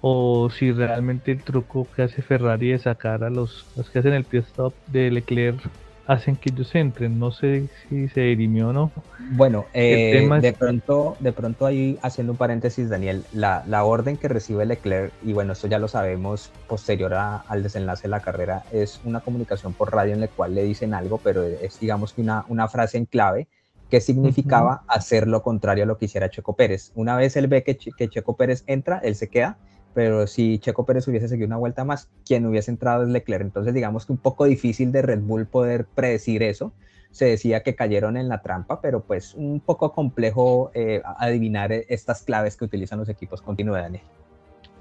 o 0.00 0.50
si 0.50 0.70
realmente 0.70 1.32
el 1.32 1.42
truco 1.42 1.88
que 1.96 2.02
hace 2.02 2.22
Ferrari 2.22 2.70
de 2.70 2.78
sacar 2.78 3.24
a 3.24 3.30
los, 3.30 3.66
los 3.76 3.90
que 3.90 3.98
hacen 3.98 4.12
el 4.12 4.24
pit 4.24 4.44
stop 4.44 4.72
de 4.86 5.10
Leclerc 5.10 5.60
hacen 6.06 6.36
que 6.36 6.50
ellos 6.50 6.74
entren. 6.74 7.18
No 7.18 7.30
sé 7.30 7.68
si 7.88 8.08
se 8.08 8.20
dirimió 8.20 8.68
o 8.68 8.72
no. 8.72 8.92
Bueno, 9.32 9.66
eh, 9.72 10.28
de 10.40 10.52
pronto, 10.52 11.16
de 11.20 11.32
pronto 11.32 11.66
ahí 11.66 11.98
haciendo 12.02 12.32
un 12.32 12.38
paréntesis, 12.38 12.88
Daniel, 12.88 13.24
la, 13.32 13.64
la, 13.66 13.84
orden 13.84 14.16
que 14.16 14.28
recibe 14.28 14.66
Leclerc, 14.66 15.12
y 15.22 15.32
bueno, 15.32 15.52
esto 15.52 15.66
ya 15.66 15.78
lo 15.78 15.88
sabemos 15.88 16.50
posterior 16.66 17.14
al 17.14 17.62
desenlace 17.62 18.02
de 18.02 18.08
la 18.08 18.20
carrera, 18.20 18.64
es 18.72 19.00
una 19.04 19.20
comunicación 19.20 19.72
por 19.72 19.92
radio 19.92 20.14
en 20.14 20.20
la 20.20 20.28
cual 20.28 20.54
le 20.54 20.64
dicen 20.64 20.94
algo, 20.94 21.18
pero 21.18 21.42
es 21.42 21.78
digamos 21.80 22.12
que 22.12 22.22
una, 22.22 22.44
una 22.48 22.68
frase 22.68 22.98
en 22.98 23.06
clave 23.06 23.48
que 23.90 24.00
significaba 24.00 24.84
hacer 24.88 25.28
lo 25.28 25.42
contrario 25.42 25.84
a 25.84 25.86
lo 25.86 25.98
que 25.98 26.06
hiciera 26.06 26.30
Checo 26.30 26.56
Pérez. 26.56 26.92
Una 26.94 27.14
vez 27.14 27.36
él 27.36 27.46
ve 27.46 27.62
que, 27.62 27.76
que 27.76 28.08
Checo 28.08 28.36
Pérez 28.36 28.64
entra, 28.66 28.98
él 29.04 29.14
se 29.14 29.28
queda 29.28 29.58
pero 29.94 30.26
si 30.26 30.58
Checo 30.58 30.86
Pérez 30.86 31.06
hubiese 31.08 31.28
seguido 31.28 31.46
una 31.46 31.56
vuelta 31.56 31.84
más, 31.84 32.08
quien 32.26 32.46
hubiese 32.46 32.70
entrado 32.70 33.02
es 33.02 33.08
Leclerc. 33.08 33.42
Entonces, 33.42 33.74
digamos 33.74 34.06
que 34.06 34.12
un 34.12 34.18
poco 34.18 34.44
difícil 34.44 34.92
de 34.92 35.02
Red 35.02 35.20
Bull 35.20 35.46
poder 35.46 35.86
predecir 35.86 36.42
eso. 36.42 36.72
Se 37.10 37.26
decía 37.26 37.62
que 37.62 37.74
cayeron 37.74 38.16
en 38.16 38.28
la 38.28 38.40
trampa, 38.40 38.80
pero 38.80 39.00
pues 39.00 39.34
un 39.34 39.60
poco 39.60 39.92
complejo 39.92 40.70
eh, 40.74 41.02
adivinar 41.18 41.70
estas 41.72 42.22
claves 42.22 42.56
que 42.56 42.64
utilizan 42.64 42.98
los 42.98 43.08
equipos. 43.08 43.42
Continúe, 43.42 43.74
Daniel. 43.74 44.02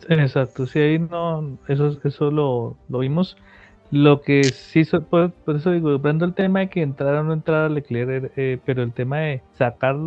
Exacto, 0.08 0.65
sí, 0.65 0.80
ahí 0.80 1.00
no, 1.00 1.58
eso, 1.68 1.98
eso 2.03 2.32
lo, 2.32 2.77
lo 2.89 3.00
vimos. 3.00 3.38
Lo 3.91 4.22
que 4.22 4.46
sí, 4.46 4.84
por, 5.10 5.34
eso 5.48 5.72
digo, 5.72 6.00
viendo 6.00 6.24
el 6.24 6.34
tema 6.34 6.62
de 6.62 6.70
que 6.70 6.82
entrara 6.82 7.20
o 7.20 7.24
no 7.24 7.34
entrara 7.34 7.68
Leclerc, 7.68 8.32
eh, 8.38 8.58
pero 8.65 8.84
el 8.84 8.94
tema 8.94 9.20
de 9.20 9.41
sacar, 9.58 9.98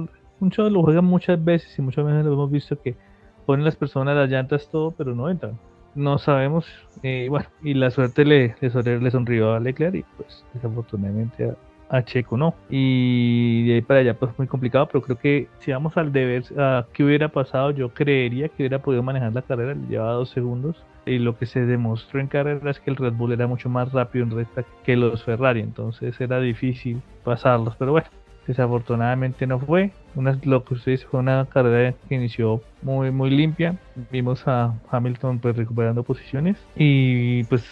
mucho 0.40 0.70
lo 0.70 0.82
juegan 0.82 1.04
muchas 1.04 1.42
veces 1.44 1.78
y 1.78 1.82
muchas 1.82 2.06
veces 2.06 2.24
lo 2.24 2.32
hemos 2.32 2.50
visto 2.50 2.80
que 2.80 2.96
ponen 3.44 3.64
las 3.64 3.76
personas 3.76 4.16
las 4.16 4.30
llantas, 4.30 4.68
todo, 4.70 4.90
pero 4.92 5.14
no 5.14 5.28
entran. 5.28 5.58
No 5.94 6.18
sabemos, 6.18 6.66
eh, 7.04 7.28
bueno, 7.30 7.46
y 7.62 7.74
la 7.74 7.90
suerte 7.90 8.24
le, 8.24 8.56
le, 8.60 9.10
sonrió 9.10 9.54
a 9.54 9.60
Leclerc 9.60 9.94
y 9.94 10.04
pues 10.16 10.44
desafortunadamente 10.52 11.54
a, 11.88 12.04
Checo 12.04 12.36
no. 12.36 12.54
Y 12.68 13.68
de 13.68 13.74
ahí 13.74 13.82
para 13.82 14.00
allá 14.00 14.14
pues 14.14 14.36
muy 14.36 14.48
complicado, 14.48 14.88
pero 14.88 15.02
creo 15.02 15.18
que 15.18 15.48
si 15.60 15.70
vamos 15.70 15.96
al 15.96 16.12
deber 16.12 16.42
a 16.58 16.86
qué 16.92 17.04
hubiera 17.04 17.28
pasado, 17.28 17.70
yo 17.70 17.90
creería 17.94 18.48
que 18.48 18.64
hubiera 18.64 18.80
podido 18.80 19.04
manejar 19.04 19.32
la 19.32 19.42
carrera, 19.42 19.74
le 19.74 19.86
llevaba 19.86 20.14
dos 20.14 20.30
segundos. 20.30 20.82
Y 21.06 21.18
lo 21.18 21.38
que 21.38 21.46
se 21.46 21.60
demostró 21.60 22.18
en 22.18 22.26
carrera 22.26 22.70
es 22.70 22.80
que 22.80 22.90
el 22.90 22.96
Red 22.96 23.12
Bull 23.12 23.32
era 23.32 23.46
mucho 23.46 23.68
más 23.68 23.92
rápido 23.92 24.24
en 24.24 24.30
recta 24.32 24.64
que 24.84 24.96
los 24.96 25.22
Ferrari, 25.22 25.60
entonces 25.60 26.18
era 26.20 26.40
difícil 26.40 27.02
pasarlos, 27.22 27.76
pero 27.76 27.92
bueno, 27.92 28.08
desafortunadamente 28.46 29.46
no 29.46 29.58
fue. 29.58 29.90
Una, 30.14 30.38
lo 30.44 30.64
que 30.64 30.74
ustedes 30.74 31.04
fue 31.04 31.20
una 31.20 31.46
carrera 31.46 31.94
que 32.08 32.14
inició 32.14 32.62
muy 32.82 33.10
muy 33.10 33.30
limpia. 33.30 33.76
Vimos 34.10 34.46
a 34.46 34.74
Hamilton 34.90 35.38
pues 35.38 35.56
recuperando 35.56 36.02
posiciones 36.02 36.56
y 36.76 37.44
pues 37.44 37.64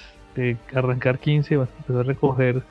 arrancar 0.75 1.19
15 1.19 1.55
empezó 1.55 2.00
a 2.00 2.02
recoger 2.02 2.62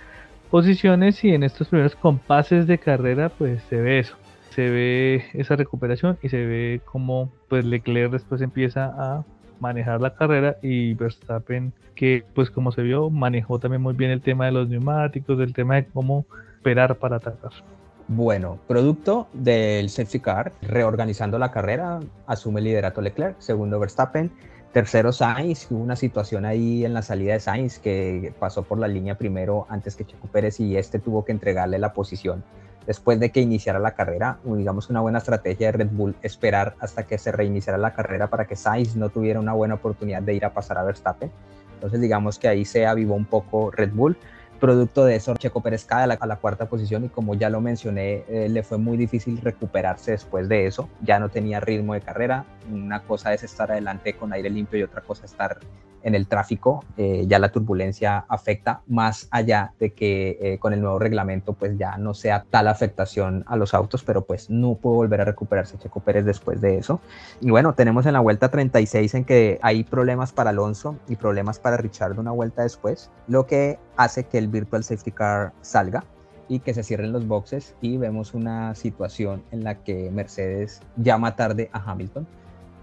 posiciones 0.50 1.24
y 1.24 1.34
en 1.34 1.44
estos 1.44 1.70
primeros 1.70 1.96
compases 1.96 2.68
de 2.68 2.78
carrera 2.78 3.30
pues 3.30 3.62
se 3.70 3.78
ve 3.78 4.00
eso. 4.00 4.16
Se 4.50 4.70
ve 4.70 5.26
esa 5.34 5.56
recuperación 5.56 6.18
y 6.22 6.30
se 6.30 6.46
ve 6.46 6.82
como 6.84 7.32
pues 7.48 7.64
Leclerc 7.64 8.12
después 8.12 8.42
empieza 8.42 8.86
a 8.86 9.24
manejar 9.62 10.02
la 10.02 10.16
carrera 10.16 10.58
y 10.62 10.94
Verstappen 10.96 11.72
que 11.96 12.24
pues 12.34 12.50
como 12.50 12.72
se 12.72 12.82
vio 12.82 13.10
manejó 13.10 13.60
también 13.60 13.82
muy 13.82 13.94
bien 13.94 14.12
el 14.12 14.22
tema 14.22 14.46
de 14.46 14.52
los 14.52 14.68
neumáticos, 14.68 15.40
el 15.40 15.54
tema 15.54 15.76
de 15.76 15.86
cómo 15.86 16.26
esperar 16.58 16.96
para 16.96 17.18
atacar. 17.18 17.52
Bueno, 18.14 18.60
producto 18.68 19.30
del 19.32 19.90
safety 19.90 20.20
car, 20.20 20.52
reorganizando 20.62 21.40
la 21.40 21.50
carrera, 21.50 22.02
asume 22.28 22.60
el 22.60 22.66
liderato 22.66 23.00
Leclerc, 23.00 23.40
segundo 23.40 23.80
Verstappen, 23.80 24.30
tercero 24.74 25.14
Sainz, 25.14 25.72
hubo 25.72 25.82
una 25.82 25.96
situación 25.96 26.44
ahí 26.44 26.84
en 26.84 26.94
la 26.94 27.04
salida 27.04 27.32
de 27.32 27.40
Sainz 27.40 27.80
que 27.80 28.34
pasó 28.38 28.64
por 28.64 28.80
la 28.80 28.90
línea 28.90 29.18
primero 29.18 29.66
antes 29.70 29.96
que 29.96 30.04
Checo 30.04 30.28
Pérez 30.28 30.60
y 30.60 30.76
este 30.76 31.00
tuvo 31.00 31.24
que 31.24 31.32
entregarle 31.32 31.80
la 31.80 31.94
posición 31.94 32.44
después 32.86 33.18
de 33.18 33.30
que 33.32 33.40
iniciara 33.40 33.80
la 33.80 33.92
carrera. 33.92 34.40
Digamos 34.44 34.90
una 34.90 35.00
buena 35.00 35.20
estrategia 35.20 35.68
de 35.68 35.72
Red 35.72 35.92
Bull 35.92 36.14
esperar 36.22 36.76
hasta 36.82 37.04
que 37.04 37.18
se 37.18 37.32
reiniciara 37.32 37.78
la 37.78 37.94
carrera 37.94 38.28
para 38.28 38.46
que 38.46 38.58
Sainz 38.58 38.98
no 38.98 39.08
tuviera 39.08 39.40
una 39.40 39.54
buena 39.54 39.76
oportunidad 39.76 40.22
de 40.22 40.34
ir 40.34 40.44
a 40.44 40.54
pasar 40.54 40.78
a 40.78 40.84
Verstappen. 40.84 41.32
Entonces 41.76 42.02
digamos 42.02 42.38
que 42.38 42.50
ahí 42.50 42.66
se 42.66 42.86
avivó 42.86 43.16
un 43.16 43.24
poco 43.24 43.72
Red 43.72 43.94
Bull. 43.94 44.18
Producto 44.62 45.06
de 45.06 45.16
eso, 45.16 45.34
Checo 45.34 45.60
Pérez 45.62 45.86
cae 45.86 46.04
a 46.04 46.08
la, 46.28 46.36
cuarta 46.36 46.70
posición 46.70 47.06
y 47.06 47.10
como 47.10 47.34
ya 47.34 47.50
lo 47.50 47.62
mencioné, 47.62 48.26
eh, 48.28 48.48
le 48.48 48.62
fue 48.62 48.78
muy 48.78 48.96
difícil 48.96 49.42
recuperarse 49.42 50.12
después 50.12 50.48
de 50.48 50.68
eso. 50.68 50.88
Ya 51.02 51.18
no 51.18 51.30
tenía 51.30 51.60
ritmo 51.60 51.96
de 51.96 52.02
carrera. 52.02 52.46
Una 52.72 53.02
cosa 53.02 53.34
es 53.34 53.42
estar 53.42 53.72
adelante 53.72 54.14
con 54.14 54.32
aire 54.34 54.52
limpio 54.52 54.78
y 54.78 54.84
otra 54.84 55.02
cosa 55.02 55.26
es 55.26 55.32
estar 55.32 55.58
en 56.04 56.16
el 56.16 56.28
tráfico, 56.28 56.84
eh, 56.98 57.26
ya 57.28 57.40
la 57.40 57.52
turbulencia 57.52 58.26
afecta 58.28 58.82
más 58.88 59.28
allá 59.32 59.74
de 59.80 59.94
que 59.94 60.38
eh, 60.42 60.60
con 60.60 60.74
el 60.74 60.82
nuevo 60.82 61.00
reglamento 61.00 61.54
pues 61.54 61.78
ya 61.78 61.98
no 61.98 62.14
sea 62.14 62.46
tal 62.50 62.68
afectación 62.68 63.44
a 63.48 63.56
los 63.56 63.74
autos, 63.74 64.04
pero 64.04 64.26
pues 64.26 64.50
no 64.50 64.76
pudo 64.76 64.96
volver 64.96 65.22
a 65.22 65.26
recuperarse 65.26 65.78
Checo 65.78 66.00
Pérez 66.00 66.26
después 66.26 66.62
de 66.62 66.78
eso. 66.78 67.02
Y 67.40 67.52
bueno, 67.52 67.74
tenemos 67.74 68.06
en 68.06 68.14
la 68.14 68.20
vuelta 68.20 68.50
36 68.50 69.14
en 69.16 69.26
que 69.26 69.60
hay 69.62 69.84
problemas 69.84 70.32
para 70.32 70.52
Alonso 70.52 70.98
y 71.08 71.16
problemas 71.16 71.60
para 71.60 71.78
Richard 71.78 72.20
una 72.20 72.32
vuelta 72.32 72.64
después, 72.64 73.10
lo 73.28 73.46
que 73.46 73.80
hace 73.98 74.26
que 74.26 74.38
el 74.38 74.48
Virtual 74.48 74.84
Safety 74.84 75.12
Car 75.12 75.54
salga 75.62 76.04
y 76.48 76.60
que 76.60 76.74
se 76.74 76.84
cierren 76.84 77.14
los 77.14 77.28
boxes 77.28 77.76
y 77.82 77.98
vemos 77.98 78.34
una 78.34 78.76
situación 78.76 79.44
en 79.52 79.64
la 79.64 79.84
que 79.84 80.12
Mercedes 80.12 80.82
llama 80.98 81.36
tarde 81.36 81.70
a 81.72 81.80
Hamilton 81.92 82.28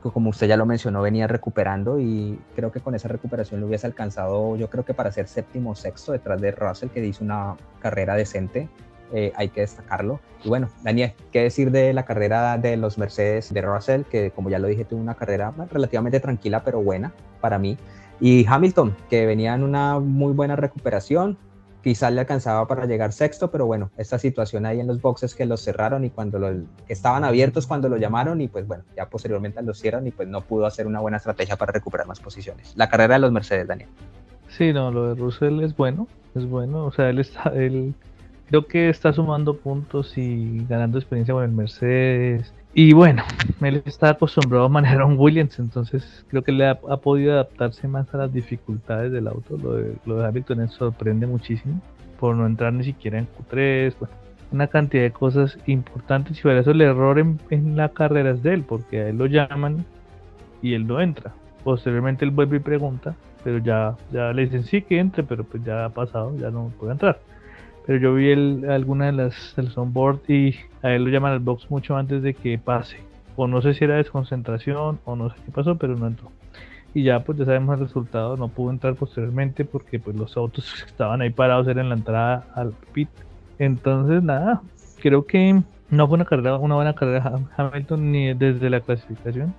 como 0.02 0.30
usted 0.30 0.46
ya 0.46 0.56
lo 0.56 0.66
mencionó, 0.66 1.02
venía 1.02 1.26
recuperando 1.26 1.98
y 1.98 2.38
creo 2.54 2.72
que 2.72 2.80
con 2.80 2.94
esa 2.94 3.08
recuperación 3.08 3.60
lo 3.60 3.66
hubiese 3.66 3.86
alcanzado, 3.86 4.56
yo 4.56 4.70
creo 4.70 4.84
que 4.84 4.94
para 4.94 5.10
ser 5.12 5.28
séptimo 5.28 5.70
o 5.70 5.74
sexto 5.74 6.12
detrás 6.12 6.40
de 6.40 6.52
Russell, 6.52 6.88
que 6.88 7.04
hizo 7.04 7.24
una 7.24 7.56
carrera 7.80 8.14
decente, 8.14 8.68
eh, 9.12 9.32
hay 9.36 9.48
que 9.48 9.62
destacarlo. 9.62 10.20
Y 10.44 10.48
bueno, 10.48 10.68
Daniel, 10.82 11.14
¿qué 11.32 11.42
decir 11.42 11.70
de 11.70 11.92
la 11.92 12.04
carrera 12.04 12.58
de 12.58 12.76
los 12.76 12.98
Mercedes 12.98 13.52
de 13.52 13.62
Russell? 13.62 14.02
Que 14.02 14.30
como 14.30 14.50
ya 14.50 14.58
lo 14.58 14.68
dije, 14.68 14.84
tuvo 14.84 15.00
una 15.00 15.14
carrera 15.14 15.52
relativamente 15.70 16.20
tranquila, 16.20 16.62
pero 16.62 16.82
buena 16.82 17.12
para 17.40 17.58
mí. 17.58 17.78
Y 18.20 18.46
Hamilton, 18.46 18.96
que 19.08 19.26
venía 19.26 19.54
en 19.54 19.62
una 19.62 19.98
muy 19.98 20.32
buena 20.32 20.56
recuperación, 20.56 21.38
quizás 21.82 22.12
le 22.12 22.20
alcanzaba 22.20 22.66
para 22.66 22.86
llegar 22.86 23.12
sexto, 23.12 23.50
pero 23.50 23.66
bueno, 23.66 23.90
esta 23.96 24.18
situación 24.18 24.66
ahí 24.66 24.80
en 24.80 24.86
los 24.86 25.00
boxes 25.00 25.34
que 25.34 25.46
los 25.46 25.62
cerraron 25.62 26.04
y 26.04 26.10
cuando 26.10 26.38
lo, 26.38 26.50
estaban 26.88 27.24
abiertos 27.24 27.66
cuando 27.66 27.88
lo 27.88 27.96
llamaron 27.96 28.40
y 28.40 28.48
pues 28.48 28.66
bueno, 28.66 28.84
ya 28.96 29.08
posteriormente 29.08 29.62
los 29.62 29.78
cierran 29.78 30.06
y 30.06 30.10
pues 30.10 30.28
no 30.28 30.40
pudo 30.40 30.66
hacer 30.66 30.86
una 30.86 31.00
buena 31.00 31.18
estrategia 31.18 31.56
para 31.56 31.72
recuperar 31.72 32.06
más 32.06 32.20
posiciones. 32.20 32.74
La 32.76 32.88
carrera 32.88 33.14
de 33.14 33.20
los 33.20 33.32
Mercedes, 33.32 33.66
Daniel. 33.66 33.88
Sí, 34.48 34.72
no, 34.72 34.90
lo 34.90 35.14
de 35.14 35.20
Russell 35.20 35.62
es 35.62 35.76
bueno, 35.76 36.08
es 36.34 36.48
bueno, 36.48 36.86
o 36.86 36.92
sea, 36.92 37.10
él 37.10 37.18
está, 37.18 37.50
él 37.54 37.94
creo 38.48 38.66
que 38.66 38.88
está 38.88 39.12
sumando 39.12 39.56
puntos 39.58 40.16
y 40.16 40.64
ganando 40.68 40.98
experiencia 40.98 41.34
con 41.34 41.44
el 41.44 41.52
Mercedes, 41.52 42.52
y 42.80 42.92
bueno, 42.92 43.24
él 43.60 43.82
está 43.86 44.10
acostumbrado 44.10 44.66
a 44.66 44.68
manejar 44.68 45.00
a 45.00 45.04
un 45.04 45.18
Williams, 45.18 45.58
entonces 45.58 46.24
creo 46.28 46.44
que 46.44 46.52
le 46.52 46.64
ha, 46.64 46.76
podido 46.76 47.32
adaptarse 47.32 47.88
más 47.88 48.14
a 48.14 48.18
las 48.18 48.32
dificultades 48.32 49.10
del 49.10 49.26
auto. 49.26 49.56
Lo 49.56 49.72
de, 49.72 49.96
lo 50.06 50.18
de 50.18 50.26
Hamilton 50.28 50.68
sorprende 50.68 51.26
muchísimo 51.26 51.80
por 52.20 52.36
no 52.36 52.46
entrar 52.46 52.72
ni 52.72 52.84
siquiera 52.84 53.18
en 53.18 53.26
Q3. 53.26 53.94
Bueno, 53.98 54.14
una 54.52 54.68
cantidad 54.68 55.02
de 55.02 55.10
cosas 55.10 55.58
importantes 55.66 56.38
y 56.38 56.42
por 56.42 56.52
eso 56.52 56.70
el 56.70 56.80
error 56.82 57.18
en, 57.18 57.76
la 57.76 57.88
carrera 57.88 58.30
es 58.30 58.44
de 58.44 58.54
él, 58.54 58.62
porque 58.62 59.00
a 59.00 59.08
él 59.08 59.18
lo 59.18 59.26
llaman 59.26 59.84
y 60.62 60.74
él 60.74 60.86
no 60.86 61.00
entra. 61.00 61.32
Posteriormente 61.64 62.24
él 62.24 62.30
vuelve 62.30 62.58
y 62.58 62.60
pregunta, 62.60 63.16
pero 63.42 63.58
ya, 63.58 63.96
ya 64.12 64.32
le 64.32 64.42
dicen 64.42 64.62
sí 64.62 64.82
que 64.82 65.00
entre, 65.00 65.24
pero 65.24 65.42
pues 65.42 65.64
ya 65.64 65.86
ha 65.86 65.88
pasado, 65.88 66.32
ya 66.38 66.52
no 66.52 66.70
puede 66.78 66.92
entrar 66.92 67.18
pero 67.88 68.00
yo 68.00 68.14
vi 68.14 68.28
el, 68.32 68.66
alguna 68.68 69.06
de 69.06 69.12
las 69.12 69.56
del 69.56 69.72
onboard 69.74 70.20
y 70.28 70.54
a 70.82 70.90
él 70.90 71.04
lo 71.04 71.10
llaman 71.10 71.32
al 71.32 71.38
box 71.38 71.70
mucho 71.70 71.96
antes 71.96 72.22
de 72.22 72.34
que 72.34 72.58
pase. 72.58 72.98
O 73.34 73.46
no 73.46 73.62
sé 73.62 73.72
si 73.72 73.82
era 73.82 73.96
desconcentración 73.96 75.00
o 75.06 75.16
no 75.16 75.30
sé 75.30 75.36
qué 75.46 75.50
pasó, 75.50 75.76
pero 75.76 75.96
no 75.96 76.06
entró. 76.06 76.30
Y 76.92 77.04
ya 77.04 77.24
pues 77.24 77.38
ya 77.38 77.46
sabemos 77.46 77.78
el 77.78 77.86
resultado, 77.86 78.36
no 78.36 78.48
pudo 78.48 78.72
entrar 78.72 78.94
posteriormente 78.94 79.64
porque 79.64 79.98
pues 79.98 80.14
los 80.16 80.36
autos 80.36 80.82
estaban 80.86 81.22
ahí 81.22 81.30
parados 81.30 81.66
eran 81.66 81.88
la 81.88 81.94
entrada 81.94 82.44
al 82.54 82.74
pit. 82.92 83.08
Entonces 83.58 84.22
nada, 84.22 84.60
creo 85.00 85.24
que 85.24 85.62
no 85.88 86.06
fue 86.08 86.16
una 86.16 86.26
carrera, 86.26 86.58
una 86.58 86.74
buena 86.74 86.94
carrera 86.94 87.40
Hamilton 87.56 88.12
ni 88.12 88.34
desde 88.34 88.68
la 88.68 88.80
clasificación. 88.80 89.54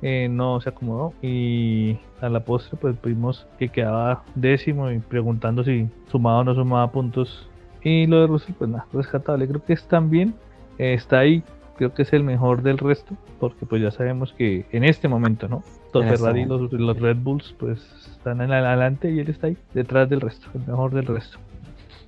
Eh, 0.00 0.28
no 0.30 0.60
se 0.60 0.68
acomodó 0.68 1.12
y 1.22 1.98
a 2.20 2.28
la 2.28 2.40
postre 2.40 2.78
pues 2.80 2.94
vimos 3.02 3.46
que 3.58 3.68
quedaba 3.68 4.22
décimo 4.36 4.90
y 4.92 5.00
preguntando 5.00 5.64
si 5.64 5.88
sumaba 6.10 6.38
o 6.38 6.44
no 6.44 6.54
sumaba 6.54 6.90
puntos. 6.92 7.48
Y 7.82 8.06
lo 8.06 8.20
de 8.20 8.26
Russell 8.28 8.54
pues 8.58 8.70
nada 8.70 8.86
rescatable. 8.92 9.48
Creo 9.48 9.64
que 9.64 9.72
es 9.72 9.84
también 9.88 10.34
eh, 10.78 10.94
está 10.94 11.20
ahí 11.20 11.42
creo 11.76 11.94
que 11.94 12.02
es 12.02 12.12
el 12.12 12.24
mejor 12.24 12.62
del 12.62 12.76
resto 12.78 13.16
porque 13.38 13.64
pues 13.64 13.80
ya 13.80 13.92
sabemos 13.92 14.32
que 14.32 14.66
en 14.72 14.82
este 14.82 15.06
momento 15.06 15.48
no 15.48 15.62
los 15.94 16.04
Ferrari 16.04 16.44
los, 16.44 16.72
los, 16.72 16.98
Red 16.98 17.18
Bulls 17.18 17.54
pues 17.58 17.80
están 18.10 18.40
en 18.40 18.52
adelante 18.52 19.10
y 19.10 19.20
él 19.20 19.28
está 19.28 19.46
ahí 19.46 19.56
detrás 19.74 20.08
del 20.10 20.20
resto 20.20 20.48
el 20.54 20.60
mejor 20.66 20.92
del 20.92 21.06
resto. 21.06 21.38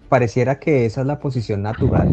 Pareciera 0.08 0.58
que 0.58 0.86
esa 0.86 1.02
es 1.02 1.06
la 1.06 1.20
posición 1.20 1.62
natural 1.62 2.12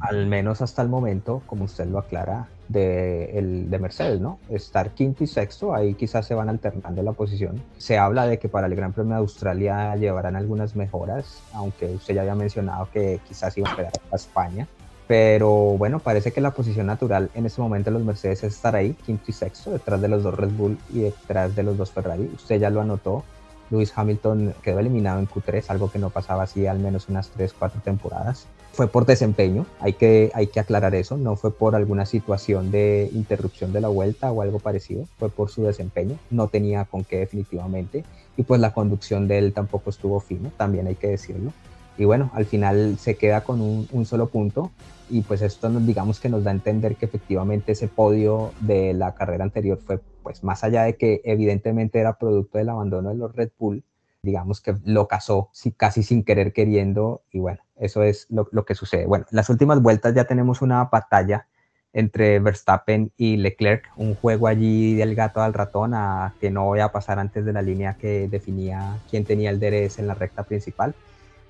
al 0.00 0.26
menos 0.26 0.62
hasta 0.62 0.82
el 0.82 0.88
momento, 0.88 1.42
como 1.46 1.64
usted 1.64 1.86
lo 1.86 1.98
aclara, 1.98 2.48
de, 2.68 3.38
el, 3.38 3.70
de 3.70 3.78
Mercedes, 3.78 4.20
¿no? 4.20 4.38
Estar 4.48 4.90
quinto 4.90 5.24
y 5.24 5.26
sexto, 5.26 5.74
ahí 5.74 5.94
quizás 5.94 6.26
se 6.26 6.34
van 6.34 6.48
alternando 6.48 7.02
la 7.02 7.12
posición. 7.12 7.60
Se 7.78 7.98
habla 7.98 8.26
de 8.26 8.38
que 8.38 8.48
para 8.48 8.66
el 8.66 8.74
Gran 8.74 8.92
Premio 8.92 9.14
de 9.14 9.20
Australia 9.20 9.94
llevarán 9.96 10.36
algunas 10.36 10.76
mejoras, 10.76 11.42
aunque 11.52 11.86
usted 11.86 12.14
ya 12.14 12.22
había 12.22 12.34
mencionado 12.34 12.88
que 12.92 13.20
quizás 13.28 13.56
iba 13.58 13.68
a 13.68 13.72
esperar 13.72 13.92
a 14.10 14.16
España. 14.16 14.66
Pero 15.06 15.50
bueno, 15.76 15.98
parece 15.98 16.32
que 16.32 16.40
la 16.40 16.52
posición 16.52 16.86
natural 16.86 17.30
en 17.34 17.44
este 17.44 17.60
momento 17.60 17.90
de 17.90 17.98
los 17.98 18.06
Mercedes 18.06 18.44
es 18.44 18.54
estar 18.54 18.76
ahí, 18.76 18.94
quinto 18.94 19.24
y 19.26 19.32
sexto, 19.32 19.72
detrás 19.72 20.00
de 20.00 20.08
los 20.08 20.22
dos 20.22 20.34
Red 20.34 20.50
Bull 20.50 20.78
y 20.90 21.00
detrás 21.00 21.56
de 21.56 21.64
los 21.64 21.76
dos 21.76 21.90
Ferrari. 21.90 22.30
Usted 22.32 22.60
ya 22.60 22.70
lo 22.70 22.80
anotó. 22.80 23.24
Lewis 23.70 23.92
Hamilton 23.94 24.54
quedó 24.62 24.78
eliminado 24.78 25.18
en 25.18 25.28
Q3, 25.28 25.64
algo 25.68 25.90
que 25.90 25.98
no 25.98 26.10
pasaba 26.10 26.44
así 26.44 26.66
al 26.66 26.78
menos 26.78 27.08
unas 27.08 27.28
3, 27.30 27.54
4 27.58 27.80
temporadas 27.84 28.46
fue 28.72 28.88
por 28.88 29.04
desempeño, 29.04 29.66
hay 29.80 29.94
que, 29.94 30.30
hay 30.34 30.46
que 30.46 30.60
aclarar 30.60 30.94
eso, 30.94 31.16
no 31.16 31.36
fue 31.36 31.52
por 31.52 31.74
alguna 31.74 32.06
situación 32.06 32.70
de 32.70 33.10
interrupción 33.12 33.72
de 33.72 33.80
la 33.80 33.88
vuelta 33.88 34.30
o 34.30 34.42
algo 34.42 34.58
parecido, 34.58 35.06
fue 35.18 35.28
por 35.28 35.50
su 35.50 35.62
desempeño, 35.64 36.16
no 36.30 36.48
tenía 36.48 36.84
con 36.84 37.04
qué 37.04 37.18
definitivamente, 37.18 38.04
y 38.36 38.42
pues 38.42 38.60
la 38.60 38.72
conducción 38.72 39.28
de 39.28 39.38
él 39.38 39.52
tampoco 39.52 39.90
estuvo 39.90 40.20
fino, 40.20 40.50
también 40.56 40.86
hay 40.86 40.94
que 40.94 41.08
decirlo. 41.08 41.52
Y 41.98 42.04
bueno, 42.04 42.30
al 42.34 42.46
final 42.46 42.96
se 42.98 43.16
queda 43.16 43.42
con 43.42 43.60
un, 43.60 43.86
un 43.92 44.06
solo 44.06 44.28
punto 44.28 44.70
y 45.10 45.22
pues 45.22 45.42
esto 45.42 45.68
nos, 45.68 45.84
digamos 45.86 46.20
que 46.20 46.28
nos 46.28 46.44
da 46.44 46.50
a 46.50 46.54
entender 46.54 46.96
que 46.96 47.04
efectivamente 47.04 47.72
ese 47.72 47.88
podio 47.88 48.52
de 48.60 48.94
la 48.94 49.14
carrera 49.14 49.44
anterior 49.44 49.78
fue 49.84 50.00
pues 50.22 50.44
más 50.44 50.62
allá 50.64 50.84
de 50.84 50.96
que 50.96 51.20
evidentemente 51.24 51.98
era 51.98 52.16
producto 52.16 52.58
del 52.58 52.68
abandono 52.68 53.10
de 53.10 53.16
los 53.16 53.34
Red 53.34 53.50
Bull, 53.58 53.82
digamos 54.22 54.60
que 54.60 54.76
lo 54.84 55.08
casó 55.08 55.50
casi 55.76 56.02
sin 56.02 56.24
querer 56.24 56.52
queriendo 56.52 57.22
y 57.30 57.38
bueno, 57.38 57.60
eso 57.76 58.02
es 58.02 58.26
lo, 58.30 58.46
que 58.64 58.74
sucede. 58.74 59.06
Bueno, 59.06 59.26
en 59.30 59.36
las 59.36 59.48
últimas 59.48 59.80
vueltas 59.80 60.14
ya 60.14 60.24
tenemos 60.24 60.62
una 60.62 60.84
batalla 60.84 61.46
entre 61.92 62.38
Verstappen 62.38 63.10
y 63.16 63.36
Leclerc, 63.36 63.90
un 63.96 64.14
juego 64.14 64.46
allí 64.46 64.94
del 64.94 65.14
gato 65.14 65.42
al 65.42 65.54
ratón 65.54 65.94
a 65.94 66.34
que 66.40 66.50
no 66.50 66.66
voy 66.66 66.80
a 66.80 66.92
pasar 66.92 67.18
antes 67.18 67.44
de 67.44 67.52
la 67.52 67.62
línea 67.62 67.96
que 67.96 68.28
definía 68.28 68.98
quién 69.10 69.24
tenía 69.24 69.50
el 69.50 69.58
DRS 69.58 69.98
en 69.98 70.06
la 70.06 70.14
recta 70.14 70.44
principal. 70.44 70.94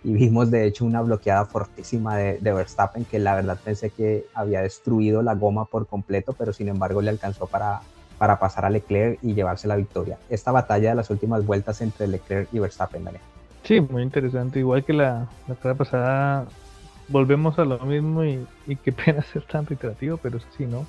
Y 0.03 0.15
vimos 0.15 0.51
de 0.51 0.65
hecho 0.65 0.87
una 0.87 1.03
bloqueada 1.03 1.45
fortísima 1.45 2.17
de, 2.17 2.39
Verstappen 2.41 3.05
que 3.05 3.19
la 3.19 3.35
verdad 3.35 3.59
pensé 3.63 3.91
que 3.91 4.25
había 4.33 4.63
destruido 4.63 5.21
la 5.21 5.35
goma 5.35 5.67
por 5.67 5.87
completo, 5.87 6.35
pero 6.39 6.55
sin 6.55 6.69
embargo 6.69 7.03
le 7.03 7.11
alcanzó 7.11 7.47
para, 7.47 7.83
para 8.21 8.39
pasar 8.39 8.67
a 8.67 8.71
Leclerc 8.71 9.19
y 9.23 9.33
llevarse 9.33 9.67
la 9.67 9.77
victoria. 9.77 10.19
Esta 10.29 10.53
batalla 10.53 10.91
de 10.91 10.95
las 10.95 11.09
últimas 11.09 11.47
vueltas 11.47 11.81
entre 11.81 12.07
Leclerc 12.07 12.51
y 12.53 12.59
Verstappen, 12.59 13.03
Daniel. 13.03 13.23
Sí, 13.63 13.81
muy 13.81 14.03
interesante. 14.03 14.59
Igual 14.59 14.85
que 14.85 14.93
la, 14.93 15.27
la 15.49 15.55
carrera 15.55 15.79
pasada, 15.79 16.45
volvemos 17.09 17.59
a 17.59 17.65
lo 17.65 17.79
mismo 17.79 18.23
y, 18.23 18.47
y 18.67 18.77
qué 18.77 18.93
pena 19.05 19.23
ser 19.23 19.45
tan 19.45 19.65
reiterativo, 19.65 20.19
pero 20.19 20.39
sí, 20.55 20.67
¿no? 20.67 20.85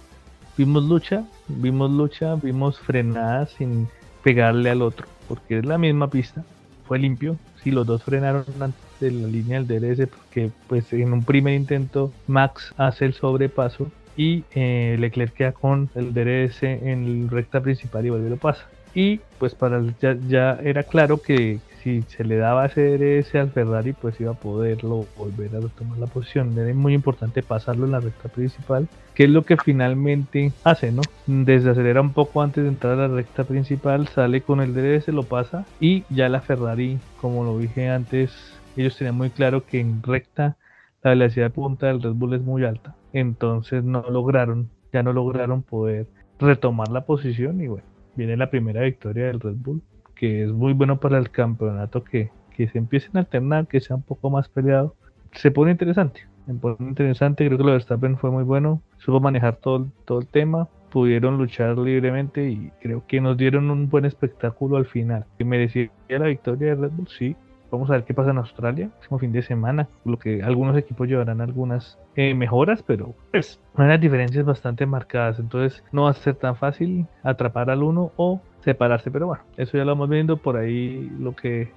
Vimos 0.58 0.84
lucha, 0.84 1.24
vimos 1.48 1.90
lucha, 1.90 2.36
vimos 2.36 2.78
frenadas 2.82 3.52
sin 3.52 3.88
pegarle 4.24 4.70
al 4.70 4.82
otro, 4.82 5.08
porque 5.30 5.60
es 5.60 5.66
la 5.66 5.78
misma 5.78 6.10
pista, 6.10 6.44
fue 6.86 7.00
limpio, 7.00 7.38
si 7.64 7.72
los 7.72 7.88
dos 7.88 8.04
frenaron 8.04 8.44
antes 8.60 8.82
de 9.00 9.10
la 9.12 9.28
línea 9.30 9.64
del 9.64 9.96
DRS, 9.96 10.10
porque 10.10 10.52
pues 10.68 10.92
en 10.92 11.14
un 11.14 11.24
primer 11.24 11.54
intento 11.54 12.12
Max 12.28 12.74
hace 12.76 13.06
el 13.06 13.14
sobrepaso 13.14 13.90
y 14.15 14.44
eh, 14.53 14.96
Leclerc 15.00 15.34
queda 15.34 15.51
con 15.51 15.89
el 15.96 16.13
DRS 16.13 16.63
en 16.63 17.30
recta 17.30 17.62
principal 17.62 18.06
y 18.06 18.10
vuelve 18.10 18.30
lo 18.30 18.38
pasa. 18.38 18.68
Y 18.94 19.20
pues 19.39 19.56
para 19.56 19.82
ya, 20.01 20.18
ya 20.27 20.60
era 20.63 20.84
claro 20.84 21.22
que, 21.22 21.60
si 21.82 22.03
se 22.03 22.24
le 22.24 22.38
daba 22.38 22.68
ese 22.68 22.98
DRS 22.98 23.36
al 23.36 23.51
Ferrari, 23.51 23.94
pues 23.94 24.20
iba 24.22 24.32
a 24.32 24.36
poderlo 24.36 25.06
volver 25.18 25.56
a 25.56 25.60
retomar 25.60 25.98
la 25.98 26.08
posición. 26.08 26.58
Era 26.58 26.74
muy 26.74 26.94
importante 26.94 27.41
pasarlo 27.41 27.86
en 27.86 27.91
la 27.91 28.00
recta 28.00 28.30
principal, 28.30 28.88
que 29.15 29.24
es 29.24 29.30
lo 29.30 29.44
que 29.44 29.58
finalmente 29.58 30.51
hace, 30.63 30.91
¿no? 30.91 31.01
Desacelera 31.25 32.01
un 32.01 32.13
poco 32.13 32.41
antes 32.41 32.63
de 32.63 32.70
entrar 32.70 33.00
a 33.00 33.08
la 33.08 33.15
recta 33.15 33.44
principal, 33.46 34.08
sale 34.10 34.41
con 34.41 34.62
el 34.62 34.74
DRS, 34.74 35.08
lo 35.10 35.24
pasa 35.24 35.65
y 35.80 36.03
ya 36.10 36.30
la 36.30 36.41
Ferrari, 36.41 37.00
como 37.20 37.44
lo 37.44 37.58
dije 37.58 37.89
antes, 37.89 38.32
ellos 38.77 38.98
tenían 38.98 39.15
muy 39.15 39.30
claro 39.30 39.65
que 39.65 39.80
en 39.80 40.03
recta 40.03 40.58
la 41.03 41.12
velocidad 41.12 41.48
de 41.48 41.50
punta 41.51 41.88
del 41.88 42.01
Red 42.01 42.13
Bull 42.13 42.34
es 42.34 42.41
muy 42.41 42.63
alta. 42.63 42.96
Entonces 43.13 43.84
no 43.84 44.01
lograron, 44.10 44.70
ya 44.93 45.03
no 45.03 45.13
lograron 45.13 45.63
poder 45.63 46.08
retomar 46.39 46.89
la 46.89 47.05
posición 47.05 47.62
y 47.62 47.67
bueno, 47.67 47.86
viene 48.15 48.38
la 48.38 48.50
primera 48.50 48.81
victoria 48.81 49.25
del 49.25 49.39
Red 49.39 49.55
Bull 49.58 49.81
que 50.22 50.43
es 50.43 50.51
muy 50.51 50.74
bueno 50.74 51.00
para 51.00 51.17
el 51.17 51.31
campeonato 51.31 52.03
que, 52.03 52.29
se 52.55 52.77
empiecen 52.77 53.17
a 53.17 53.22
alternar, 53.22 53.65
que 53.65 53.81
sea 53.81 53.96
un 53.96 54.03
poco 54.03 54.29
más 54.29 54.48
peleado. 54.48 54.96
Se 55.31 55.50
pone 55.50 55.72
interesante, 55.72 56.27
se 56.46 56.53
pone 56.53 56.75
interesante, 56.79 57.43
creo 57.48 57.58
que 57.58 57.63
lo 57.63 57.72
de 57.72 57.77
Verstappen 57.77 58.20
fue 58.20 58.29
muy 58.29 58.43
bueno, 58.43 58.84
supo 59.00 59.20
manejar 59.20 59.55
todo, 59.55 59.88
todo 60.05 60.20
el 60.20 60.27
tema, 60.27 60.70
pudieron 60.91 61.39
luchar 61.39 61.75
libremente 61.79 62.51
y 62.51 62.72
creo 62.79 63.03
que 63.08 63.20
nos 63.20 63.36
dieron 63.36 63.72
un 63.72 63.89
buen 63.89 64.05
espectáculo 64.05 64.77
al 64.77 64.86
final. 64.86 65.25
¿Que 65.39 65.43
merecía 65.43 65.89
la 66.08 66.27
victoria 66.27 66.75
de 66.75 66.81
Red 66.84 66.91
Bull? 66.91 67.08
Sí. 67.08 67.36
Vamos 67.72 67.90
a 67.90 67.94
ver 67.94 68.04
qué 68.04 68.13
pasa 68.13 68.32
en 68.32 68.38
Australia, 68.38 68.90
próximo 68.90 69.20
fin 69.20 69.32
de 69.32 69.42
semana. 69.42 69.88
Lo 70.04 70.20
que 70.20 70.44
algunos 70.44 70.78
equipos 70.78 71.08
llevarán 71.08 71.40
algunas 71.40 71.98
eh, 72.16 72.34
mejoras, 72.34 72.84
pero 72.84 73.16
pues 73.32 73.62
hay 73.75 73.86
unas 73.86 74.01
diferencias 74.01 74.46
bastante 74.46 74.86
marcadas. 74.86 75.40
Entonces 75.40 75.82
no 75.94 76.04
va 76.04 76.10
a 76.10 76.13
ser 76.13 76.36
tan 76.36 76.58
fácil 76.58 77.08
atrapar 77.24 77.70
al 77.70 77.82
uno 77.82 78.12
o 78.17 78.41
separarse. 78.60 79.10
Pero 79.10 79.28
bueno, 79.28 79.43
eso 79.56 79.78
ya 79.78 79.86
lo 79.86 79.91
vamos 79.91 80.10
viendo 80.10 80.36
por 80.36 80.58
ahí. 80.58 81.10
Lo 81.17 81.34
que 81.34 81.72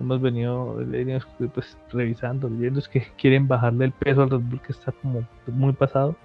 hemos 0.00 0.20
venido, 0.20 0.78
pues, 1.54 1.78
revisando, 1.92 2.48
leyendo 2.48 2.80
es 2.80 2.88
que 2.88 3.06
quieren 3.16 3.46
bajarle 3.46 3.84
el 3.84 3.92
peso 3.92 4.22
al 4.22 4.30
Red 4.30 4.40
Bull 4.40 4.60
que 4.62 4.72
está 4.72 4.90
como 4.90 5.22
muy 5.46 5.74
pasado 5.74 6.16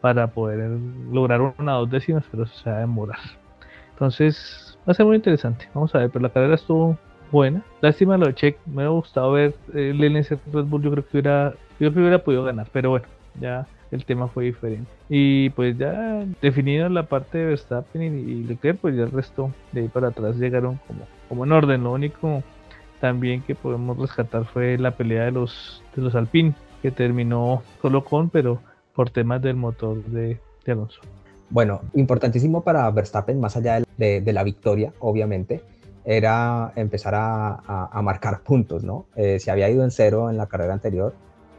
para 0.00 0.26
poder 0.26 0.78
lograr 1.12 1.40
una 1.40 1.78
o 1.78 1.82
dos 1.82 1.90
décimas, 1.90 2.24
pero 2.30 2.46
se 2.46 2.68
va 2.68 2.78
a 2.78 2.80
demorar. 2.80 3.18
Entonces 3.92 4.76
va 4.88 4.90
a 4.90 4.94
ser 4.94 5.06
muy 5.06 5.16
interesante. 5.16 5.68
Vamos 5.72 5.94
a 5.94 5.98
ver, 5.98 6.10
pero 6.10 6.24
la 6.24 6.30
carrera 6.30 6.56
estuvo 6.56 6.98
buena. 7.34 7.62
Lástima 7.80 8.16
lo 8.16 8.26
de 8.26 8.34
Check, 8.34 8.56
me 8.64 8.84
ha 8.84 8.88
gustado 8.88 9.32
ver 9.32 9.54
el 9.74 10.00
LNC 10.00 10.38
Red 10.52 10.64
Bull, 10.64 10.82
yo 10.82 10.90
creo 10.92 11.04
que 11.04 11.18
hubiera, 11.18 11.50
yo 11.50 11.78
creo 11.78 11.92
que 11.92 12.00
hubiera 12.00 12.24
podido 12.24 12.44
ganar, 12.44 12.68
pero 12.72 12.90
bueno, 12.90 13.06
ya 13.40 13.66
el 13.90 14.04
tema 14.04 14.28
fue 14.28 14.44
diferente. 14.44 14.90
Y 15.08 15.50
pues 15.50 15.76
ya 15.76 16.24
definido 16.40 16.88
la 16.88 17.02
parte 17.02 17.38
de 17.38 17.46
Verstappen 17.46 18.02
y, 18.02 18.44
Leclerc, 18.44 18.78
pues 18.78 18.96
ya 18.96 19.02
el 19.02 19.10
resto 19.10 19.50
de 19.72 19.82
ahí 19.82 19.88
para 19.88 20.08
atrás 20.08 20.36
llegaron 20.36 20.80
como, 20.86 21.00
como 21.28 21.44
en 21.44 21.52
orden. 21.52 21.84
Lo 21.84 21.92
único 21.92 22.42
también 23.00 23.42
que 23.42 23.54
podemos 23.54 23.98
rescatar 23.98 24.44
fue 24.46 24.78
la 24.78 24.92
pelea 24.92 25.24
de 25.24 25.32
los, 25.32 25.82
de 25.94 26.02
los 26.02 26.14
Alpine, 26.14 26.54
que 26.82 26.90
terminó 26.90 27.62
solo 27.82 28.04
con, 28.04 28.30
pero 28.30 28.60
por 28.94 29.10
temas 29.10 29.42
del 29.42 29.56
motor 29.56 30.02
de, 30.04 30.38
Alonso. 30.66 31.00
Bueno, 31.50 31.82
importantísimo 31.94 32.62
para 32.62 32.90
Verstappen, 32.90 33.38
más 33.38 33.56
allá 33.56 33.82
de, 33.98 34.32
la 34.32 34.42
victoria, 34.42 34.92
obviamente, 35.00 35.62
era 36.04 36.72
empezar 36.76 37.14
a, 37.16 38.00
marcar 38.02 38.40
puntos, 38.42 38.84
¿no? 38.84 39.06
Eh, 39.16 39.38
se 39.40 39.50
había 39.50 39.70
ido 39.70 39.84
en 39.84 39.90
cero 39.90 40.30
en 40.30 40.36
la 40.36 40.46
carrera 40.46 40.74
anterior, 40.74 41.14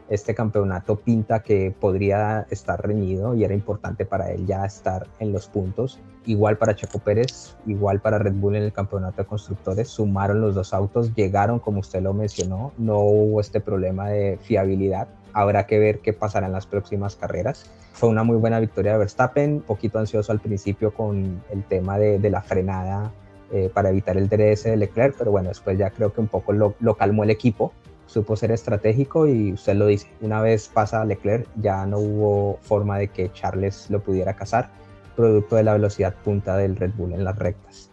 este 0.08 0.34
campeonato 0.34 0.96
pinta 0.96 1.40
que 1.40 1.74
podría 1.78 2.46
estar 2.50 2.80
reñido 2.80 3.34
y 3.34 3.44
era 3.44 3.54
importante 3.54 4.04
para 4.04 4.30
él 4.30 4.46
ya 4.46 4.64
estar 4.64 5.08
en 5.18 5.32
los 5.32 5.48
puntos. 5.48 5.98
Igual 6.26 6.58
para 6.58 6.74
Checo 6.74 6.98
Pérez, 6.98 7.56
igual 7.66 8.00
para 8.00 8.18
Red 8.18 8.34
Bull 8.34 8.56
en 8.56 8.62
el 8.62 8.72
campeonato 8.72 9.22
de 9.22 9.28
constructores, 9.28 9.88
sumaron 9.88 10.40
los 10.40 10.54
dos 10.54 10.74
autos, 10.74 11.14
llegaron 11.14 11.58
como 11.58 11.80
usted 11.80 12.02
lo 12.02 12.12
mencionó, 12.14 12.72
no 12.78 12.98
hubo 12.98 13.40
este 13.40 13.60
problema 13.60 14.08
de 14.08 14.38
fiabilidad. 14.42 15.08
Habrá 15.32 15.66
que 15.66 15.78
ver 15.78 16.00
qué 16.00 16.12
pasará 16.12 16.46
en 16.46 16.52
las 16.52 16.66
próximas 16.66 17.14
carreras. 17.14 17.70
Fue 17.92 18.08
una 18.08 18.24
muy 18.24 18.36
buena 18.36 18.58
victoria 18.58 18.92
de 18.92 18.98
Verstappen, 18.98 19.60
poquito 19.60 19.98
ansioso 19.98 20.32
al 20.32 20.40
principio 20.40 20.94
con 20.94 21.42
el 21.50 21.64
tema 21.64 21.98
de, 21.98 22.18
la 22.30 22.42
frenada 22.42 23.12
eh, 23.52 23.70
para 23.72 23.90
evitar 23.90 24.16
el 24.16 24.28
DRS 24.28 24.64
de 24.64 24.76
Leclerc, 24.76 25.14
pero 25.16 25.30
bueno, 25.30 25.48
después 25.50 25.78
ya 25.78 25.90
creo 25.90 26.12
que 26.12 26.20
un 26.20 26.26
poco 26.26 26.52
lo, 26.52 26.74
calmó 26.96 27.24
el 27.24 27.30
equipo 27.30 27.72
supo 28.06 28.36
ser 28.36 28.52
estratégico 28.52 29.26
y 29.26 29.52
usted 29.52 29.74
lo 29.74 29.86
dice, 29.86 30.08
una 30.20 30.40
vez 30.40 30.68
pasa 30.68 31.04
Leclerc 31.04 31.48
ya 31.56 31.84
no 31.86 31.98
hubo 31.98 32.58
forma 32.62 32.98
de 32.98 33.08
que 33.08 33.32
Charles 33.32 33.90
lo 33.90 34.00
pudiera 34.00 34.34
cazar, 34.34 34.70
producto 35.16 35.56
de 35.56 35.64
la 35.64 35.72
velocidad 35.72 36.14
punta 36.22 36.56
del 36.56 36.76
Red 36.76 36.92
Bull 36.96 37.12
en 37.12 37.24
las 37.24 37.36
rectas. 37.36 37.90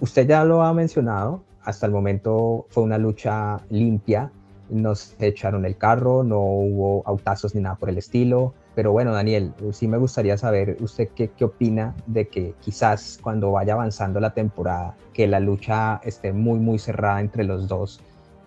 Usted 0.00 0.26
ya 0.28 0.44
lo 0.44 0.62
ha 0.62 0.72
mencionado, 0.74 1.42
hasta 1.62 1.86
el 1.86 1.92
momento 1.92 2.66
fue 2.68 2.82
una 2.82 2.98
lucha 2.98 3.60
limpia, 3.70 4.30
no 4.68 4.94
se 4.94 5.26
echaron 5.26 5.64
el 5.64 5.76
carro, 5.76 6.22
no 6.22 6.38
hubo 6.40 7.02
autazos 7.06 7.54
ni 7.54 7.60
nada 7.60 7.76
por 7.76 7.88
el 7.88 7.98
estilo, 7.98 8.54
pero 8.80 8.92
bueno, 8.92 9.12
Daniel, 9.12 9.52
sí 9.72 9.86
me 9.86 9.98
gustaría 9.98 10.38
saber 10.38 10.78
usted 10.80 11.10
qué, 11.14 11.28
qué 11.28 11.44
opina 11.44 11.94
de 12.06 12.28
que 12.28 12.54
quizás 12.62 13.18
cuando 13.22 13.52
vaya 13.52 13.74
avanzando 13.74 14.20
la 14.20 14.32
temporada, 14.32 14.94
que 15.12 15.26
la 15.26 15.38
lucha 15.38 16.00
esté 16.02 16.32
muy, 16.32 16.58
muy 16.58 16.78
cerrada 16.78 17.20
entre 17.20 17.44
los 17.44 17.68
dos, 17.68 18.00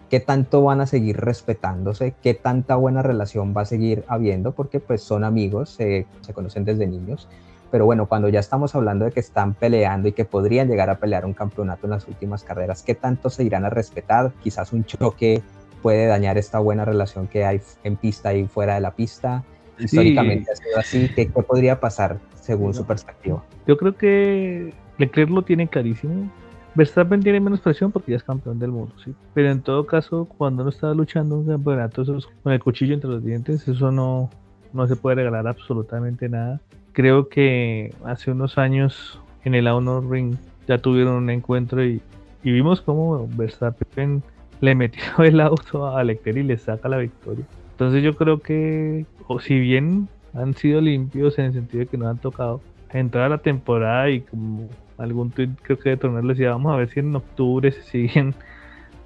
qué 0.10 0.20
tanto 0.20 0.64
van 0.64 0.82
a 0.82 0.88
seguir 0.88 1.18
respetándose, 1.18 2.16
qué 2.24 2.34
tanta 2.34 2.78
buena 2.78 3.04
relación 3.04 3.54
va 3.56 3.62
a 3.62 3.66
seguir 3.66 4.06
habiendo, 4.08 4.54
porque 4.54 4.80
pues 4.80 5.04
son 5.04 5.24
amigos, 5.24 5.70
se 5.70 6.08
conocen 6.34 6.66
desde 6.66 6.88
niños. 6.88 7.30
Pero 7.70 7.86
bueno, 7.86 8.08
cuando 8.08 8.28
ya 8.28 8.40
estamos 8.40 8.74
hablando 8.74 9.06
de 9.06 9.12
que 9.12 9.20
están 9.20 9.54
peleando 9.54 10.08
y 10.08 10.14
que 10.14 10.26
podrían 10.26 10.68
llegar 10.68 10.90
a 10.90 10.98
pelear 10.98 11.28
un 11.28 11.34
campeonato 11.34 11.86
en 11.86 11.92
las 11.92 12.08
últimas 12.08 12.44
carreras, 12.44 12.82
¿qué 12.82 12.96
tanto 12.96 13.30
se 13.30 13.44
irán 13.44 13.66
a 13.66 13.70
respetar? 13.70 14.32
Quizás 14.42 14.74
un 14.74 14.84
choque 14.84 15.44
puede 15.84 16.08
dañar 16.08 16.40
esta 16.40 16.58
buena 16.58 16.86
relación 16.86 17.28
que 17.28 17.46
hay 17.46 17.62
en 17.84 17.98
pista 17.98 18.34
y 18.34 18.48
fuera 18.48 18.74
de 18.74 18.80
la 18.80 18.96
pista. 18.96 19.44
Históricamente 19.80 20.52
ha 20.52 20.56
sido 20.56 20.78
así. 20.78 21.10
¿Qué, 21.16 21.28
¿Qué, 21.28 21.44
podría 21.44 21.80
pasar 21.80 22.20
según 22.36 22.74
su 22.74 22.86
perspectiva? 22.86 23.44
Yo 23.68 23.78
creo 23.78 23.96
que 23.96 24.74
Leclerc 24.98 25.30
lo 25.30 25.42
tiene 25.42 25.68
clarísimo. 25.68 26.30
Verstappen 26.76 27.22
tiene 27.22 27.40
menos 27.40 27.62
presión 27.62 27.92
porque 27.92 28.12
ya 28.12 28.18
es 28.18 28.24
campeón 28.24 28.58
del 28.58 28.72
mundo, 28.72 28.94
sí. 29.04 29.14
Pero 29.34 29.52
en 29.52 29.62
todo 29.62 29.86
caso, 29.86 30.26
cuando 30.26 30.64
uno 30.64 30.72
está 30.72 30.94
luchando 30.94 31.38
un 31.38 31.46
campeonato 31.46 32.04
con 32.42 32.52
el 32.52 32.60
cuchillo 32.60 32.96
entre 32.96 33.12
los 33.12 33.24
dientes, 33.24 33.68
eso 33.68 33.92
no, 33.92 34.30
no 34.74 34.88
se 34.88 34.96
puede 34.96 35.18
regalar 35.18 35.48
absolutamente 35.48 36.30
nada. 36.30 36.62
Creo 36.94 37.30
que 37.30 37.94
hace 38.06 38.32
unos 38.32 38.58
años 38.58 39.20
en 39.44 39.56
el 39.56 39.68
Honor 39.68 40.10
Ring 40.10 40.36
ya 40.68 40.78
tuvieron 40.80 41.16
un 41.16 41.30
encuentro 41.30 41.84
y, 41.84 42.02
vimos 42.44 42.82
cómo 42.82 43.28
Verstappen 43.36 44.24
le 44.60 44.76
metió 44.76 45.02
el 45.24 45.40
auto 45.42 45.96
a 45.96 46.04
Leclerc 46.04 46.38
y 46.38 46.44
le 46.44 46.58
saca 46.58 46.90
la 46.90 46.98
victoria. 46.98 47.46
Entonces 47.72 48.04
yo 48.04 48.16
creo 48.16 48.40
que, 48.40 49.06
o 49.28 49.40
si 49.40 49.60
bien 49.60 50.08
han 50.34 50.54
sido 50.56 50.82
limpios 50.82 51.38
en 51.40 51.46
el 51.46 51.54
sentido 51.54 51.82
de 51.82 51.88
que 51.88 51.98
no 51.98 52.08
han 52.08 52.18
tocado, 52.18 52.62
entrar 52.92 53.26
a 53.26 53.30
la 53.30 53.38
temporada 53.40 54.10
y 54.10 54.22
como 54.22 54.68
algún 54.98 55.32
tweet 55.32 55.50
creo 55.62 55.80
que 55.80 55.90
de 55.90 55.98
Torneo 55.98 56.22
decía, 56.22 56.52
vamos 56.52 56.74
a 56.74 56.78
ver 56.78 56.90
si 56.90 57.00
en 57.00 57.16
octubre 57.16 57.72
se 57.72 57.82
siguen 57.84 58.36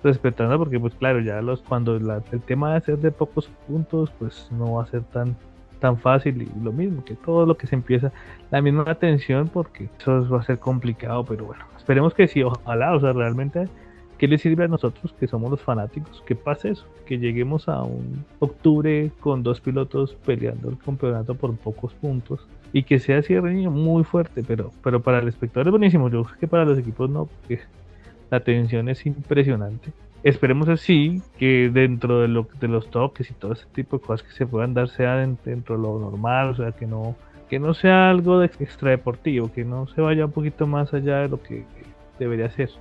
respetando, 0.04 0.58
porque 0.58 0.80
pues 0.80 0.94
claro, 0.96 1.20
ya 1.22 1.42
los 1.42 1.62
cuando 1.62 1.96
el 1.96 2.42
tema 2.46 2.74
de 2.74 2.82
ser 2.82 2.98
de 3.00 3.12
pocos 3.12 3.50
puntos, 3.68 4.12
pues 4.20 4.48
no 4.52 4.74
va 4.74 4.84
a 4.84 4.88
ser 4.88 5.04
tan 5.04 5.36
tan 5.80 5.98
fácil 5.98 6.42
y 6.42 6.64
lo 6.64 6.72
mismo 6.72 7.04
que 7.04 7.16
todo 7.16 7.46
lo 7.46 7.56
que 7.56 7.68
se 7.68 7.76
empieza 7.76 8.12
la 8.52 8.62
misma 8.62 8.86
atención 8.88 9.48
porque 9.48 9.90
eso 10.00 10.28
va 10.30 10.40
a 10.40 10.44
ser 10.44 10.60
complicado 10.60 11.24
pero 11.24 11.46
bueno 11.46 11.66
esperemos 11.78 12.14
que 12.14 12.28
sí 12.28 12.42
ojalá 12.44 12.96
o 12.96 13.00
sea 13.00 13.14
realmente 13.14 13.68
¿Qué 14.18 14.28
le 14.28 14.38
sirve 14.40 14.64
a 14.64 14.68
nosotros 14.68 15.14
que 15.20 15.28
somos 15.28 15.52
los 15.52 15.62
fanáticos? 15.62 16.24
Que 16.26 16.36
pase 16.36 16.70
eso, 16.70 16.86
que 17.06 17.20
lleguemos 17.20 17.70
a 17.70 17.84
un 17.84 18.26
octubre 18.40 19.12
con 19.20 19.44
dos 19.44 19.62
pilotos 19.62 20.16
peleando 20.26 20.70
el 20.70 20.78
campeonato 20.80 21.36
por 21.36 21.56
pocos 21.56 21.94
puntos 21.94 22.48
y 22.74 22.84
que 22.84 23.00
sea 23.00 23.20
así 23.20 23.36
muy 23.36 24.04
fuerte, 24.04 24.44
pero, 24.44 24.72
pero 24.84 25.02
para 25.02 25.20
el 25.20 25.28
espectador 25.28 25.68
es 25.68 25.72
buenísimo. 25.72 26.10
Yo 26.10 26.24
creo 26.24 26.40
que 26.40 26.48
para 26.48 26.66
los 26.66 26.80
equipos 26.80 27.10
no, 27.10 27.26
porque 27.26 27.62
la 28.32 28.40
tensión 28.40 28.90
es 28.90 29.06
impresionante. 29.06 29.92
Esperemos 30.24 30.68
así 30.68 31.22
que 31.38 31.70
dentro 31.72 32.22
de, 32.22 32.28
lo, 32.28 32.48
de 32.60 32.68
los 32.68 32.90
toques 32.90 33.30
y 33.30 33.34
todo 33.36 33.54
ese 33.54 33.66
tipo 33.74 33.98
de 33.98 34.04
cosas 34.04 34.28
que 34.28 34.34
se 34.34 34.48
puedan 34.48 34.74
dar 34.74 34.90
sea 34.90 35.16
dentro 35.16 35.78
de 35.78 35.82
lo 35.82 36.00
normal, 36.00 36.50
o 36.50 36.56
sea, 36.56 36.72
que 36.72 36.88
no, 36.88 37.16
que 37.50 37.60
no 37.60 37.76
sea 37.76 38.10
algo 38.10 38.40
de 38.40 38.48
extra 38.48 38.92
deportivo, 38.92 39.52
que 39.54 39.64
no 39.64 39.88
se 39.88 40.02
vaya 40.02 40.26
un 40.26 40.32
poquito 40.32 40.66
más 40.66 40.94
allá 40.94 41.20
de 41.20 41.30
lo 41.30 41.42
que 41.42 41.66
debería 42.20 42.50
ser. 42.50 42.72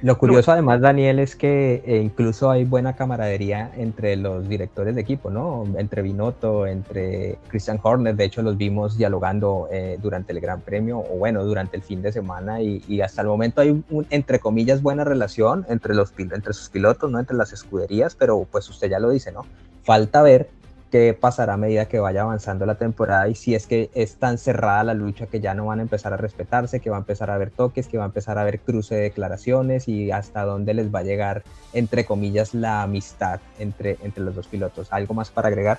Lo 0.00 0.16
curioso 0.16 0.52
además, 0.52 0.80
Daniel, 0.80 1.18
es 1.18 1.34
que 1.34 1.82
eh, 1.84 2.00
incluso 2.00 2.50
hay 2.50 2.64
buena 2.64 2.94
camaradería 2.94 3.72
entre 3.76 4.16
los 4.16 4.48
directores 4.48 4.94
de 4.94 5.00
equipo, 5.00 5.28
¿no? 5.28 5.66
Entre 5.76 6.02
Binotto, 6.02 6.68
entre 6.68 7.36
Christian 7.48 7.80
Horner, 7.82 8.14
de 8.14 8.24
hecho 8.24 8.42
los 8.42 8.56
vimos 8.56 8.96
dialogando 8.96 9.68
eh, 9.72 9.98
durante 10.00 10.32
el 10.32 10.40
Gran 10.40 10.60
Premio, 10.60 10.98
o 11.00 11.16
bueno, 11.18 11.44
durante 11.44 11.76
el 11.76 11.82
fin 11.82 12.00
de 12.00 12.12
semana, 12.12 12.62
y, 12.62 13.00
hasta 13.00 13.22
el 13.22 13.28
momento 13.28 13.60
hay, 13.60 13.70
un, 13.70 14.06
entre 14.10 14.38
comillas, 14.38 14.82
buena 14.82 15.02
relación 15.02 15.66
entre, 15.68 15.94
los, 15.94 16.12
entre 16.16 16.52
sus 16.52 16.68
pilotos, 16.68 17.10
¿no? 17.10 17.18
Entre 17.18 17.36
las 17.36 17.52
escuderías, 17.52 18.14
pero 18.14 18.46
pues 18.50 18.68
usted 18.68 18.88
ya 18.88 19.00
lo 19.00 19.10
dice, 19.10 19.32
¿no? 19.32 19.46
Falta 19.82 20.22
ver 20.22 20.48
qué 20.90 21.16
pasará 21.18 21.54
a 21.54 21.56
medida 21.56 21.86
que 21.86 21.98
vaya 22.00 22.22
avanzando 22.22 22.66
la 22.66 22.76
temporada 22.76 23.28
y 23.28 23.34
si 23.34 23.54
es 23.54 23.66
que 23.66 23.90
es 23.94 24.16
tan 24.16 24.38
cerrada 24.38 24.84
la 24.84 24.94
lucha 24.94 25.26
que 25.26 25.40
ya 25.40 25.54
no 25.54 25.66
van 25.66 25.80
a 25.80 25.82
empezar 25.82 26.12
a 26.12 26.16
respetarse, 26.16 26.80
que 26.80 26.90
va 26.90 26.96
a 26.96 27.00
empezar 27.00 27.30
a 27.30 27.34
haber 27.34 27.50
toques, 27.50 27.88
que 27.88 27.98
va 27.98 28.04
a 28.04 28.06
empezar 28.06 28.38
a 28.38 28.42
haber 28.42 28.60
cruce 28.60 28.94
de 28.94 29.02
declaraciones 29.02 29.88
y 29.88 30.10
hasta 30.10 30.44
dónde 30.44 30.74
les 30.74 30.94
va 30.94 31.00
a 31.00 31.04
llegar, 31.04 31.42
entre 31.72 32.04
comillas, 32.04 32.54
la 32.54 32.82
amistad 32.82 33.40
entre, 33.58 33.98
entre 34.02 34.24
los 34.24 34.34
dos 34.34 34.46
pilotos. 34.46 34.88
¿Algo 34.92 35.14
más 35.14 35.30
para 35.30 35.48
agregar? 35.48 35.78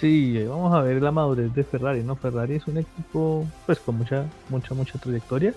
Sí, 0.00 0.44
vamos 0.46 0.74
a 0.74 0.82
ver 0.82 1.00
la 1.00 1.12
madurez 1.12 1.54
de 1.54 1.64
Ferrari, 1.64 2.02
¿no? 2.02 2.16
Ferrari 2.16 2.56
es 2.56 2.66
un 2.66 2.78
equipo 2.78 3.46
pues 3.66 3.78
con 3.78 3.98
mucha, 3.98 4.24
mucha, 4.48 4.74
mucha 4.74 4.98
trayectoria, 4.98 5.54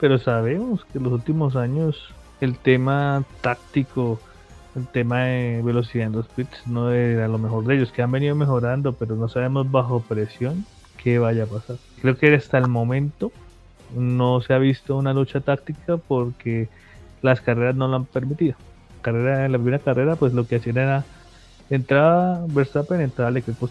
pero 0.00 0.18
sabemos 0.18 0.84
que 0.84 0.98
en 0.98 1.04
los 1.04 1.12
últimos 1.12 1.56
años 1.56 2.12
el 2.40 2.58
tema 2.58 3.24
táctico, 3.40 4.18
el 4.74 4.86
tema 4.88 5.24
de 5.24 5.60
velocidad 5.62 6.06
en 6.06 6.12
los 6.12 6.28
pits 6.28 6.66
no 6.66 6.90
era 6.92 7.28
lo 7.28 7.38
mejor 7.38 7.64
de 7.64 7.76
ellos, 7.76 7.92
que 7.92 8.02
han 8.02 8.10
venido 8.10 8.34
mejorando, 8.34 8.94
pero 8.94 9.16
no 9.16 9.28
sabemos 9.28 9.70
bajo 9.70 10.00
presión 10.00 10.64
qué 10.96 11.18
vaya 11.18 11.44
a 11.44 11.46
pasar. 11.46 11.76
Creo 12.00 12.16
que 12.16 12.34
hasta 12.34 12.58
el 12.58 12.68
momento 12.68 13.32
no 13.94 14.40
se 14.40 14.54
ha 14.54 14.58
visto 14.58 14.96
una 14.96 15.12
lucha 15.12 15.40
táctica 15.40 15.96
porque 15.96 16.68
las 17.20 17.40
carreras 17.40 17.76
no 17.76 17.88
lo 17.88 17.96
han 17.96 18.04
permitido. 18.06 18.56
Carrera, 19.02 19.44
en 19.44 19.52
la 19.52 19.58
primera 19.58 19.78
carrera, 19.78 20.16
pues 20.16 20.32
lo 20.32 20.46
que 20.46 20.56
hacían 20.56 20.78
era 20.78 21.04
entrada 21.68 22.44
Verstappen, 22.48 23.00
entrada 23.00 23.36
equipo 23.38 23.68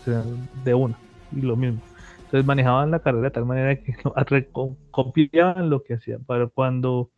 de 0.63 0.73
una, 0.73 0.97
y 1.31 1.41
lo 1.41 1.55
mismo. 1.55 1.81
Entonces 2.25 2.45
manejaban 2.45 2.91
la 2.91 2.99
carrera 2.99 3.25
de 3.25 3.31
tal 3.31 3.45
manera 3.45 3.75
que 3.75 3.95
copiaban 4.91 5.69
lo 5.69 5.83
que 5.83 5.95
hacían. 5.95 6.23
Para 6.23 6.47
cuando 6.47 7.09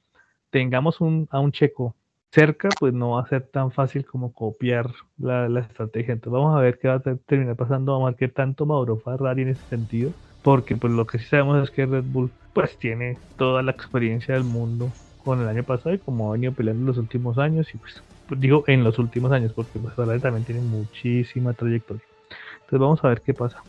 tengamos 0.50 1.02
un, 1.02 1.28
a 1.32 1.40
un 1.40 1.52
checo 1.52 1.96
cerca, 2.34 2.70
pues 2.80 2.94
no 2.94 3.12
va 3.12 3.22
a 3.22 3.28
ser 3.28 3.44
tan 3.44 3.72
fácil 3.72 4.06
como 4.06 4.34
copiar 4.34 4.92
la, 5.20 5.60
estrategia. 5.60 6.14
Entonces 6.14 6.34
vamos 6.34 6.58
a 6.58 6.62
ver 6.62 6.80
qué 6.80 6.88
va 6.88 6.96
a 6.96 7.00
terminar 7.00 7.56
pasando, 7.56 7.94
vamos 7.94 8.08
a 8.08 8.12
ver 8.12 8.18
qué 8.18 8.28
tanto 8.28 8.66
Mauro 8.66 8.98
Ferrari 8.98 9.44
en 9.44 9.50
ese 9.50 9.62
sentido, 9.70 10.12
porque 10.42 10.76
pues 10.76 10.92
lo 10.92 11.06
que 11.06 11.20
sí 11.20 11.26
sabemos 11.26 11.64
es 11.64 11.70
que 11.70 11.86
Red 11.86 12.06
Bull 12.06 12.32
pues 12.54 12.76
tiene 12.78 13.18
toda 13.38 13.62
la 13.62 13.72
experiencia 13.72 14.34
del 14.34 14.44
mundo 14.44 14.90
con 15.24 15.42
el 15.42 15.48
año 15.48 15.64
pasado 15.64 15.94
y 15.94 16.00
como 16.00 16.30
ha 16.30 16.34
venido 16.34 16.54
peleando 16.54 16.82
en 16.82 16.88
los 16.88 16.98
últimos 16.98 17.38
años 17.38 17.68
y 17.74 17.78
pues, 17.78 18.02
pues 18.28 18.42
digo 18.42 18.64
en 18.68 18.84
los 18.84 18.98
últimos 18.98 19.32
años 19.32 19.54
porque 19.54 19.80
pues 19.80 19.94
Ferrari 19.94 20.20
también 20.20 20.44
tiene 20.44 20.62
muchísima 20.62 21.54
trayectoria. 21.54 22.04
Entonces 22.56 22.80
vamos 22.80 23.04
a 23.04 23.10
ver 23.10 23.22
qué 23.22 23.36
pasa. 23.36 23.62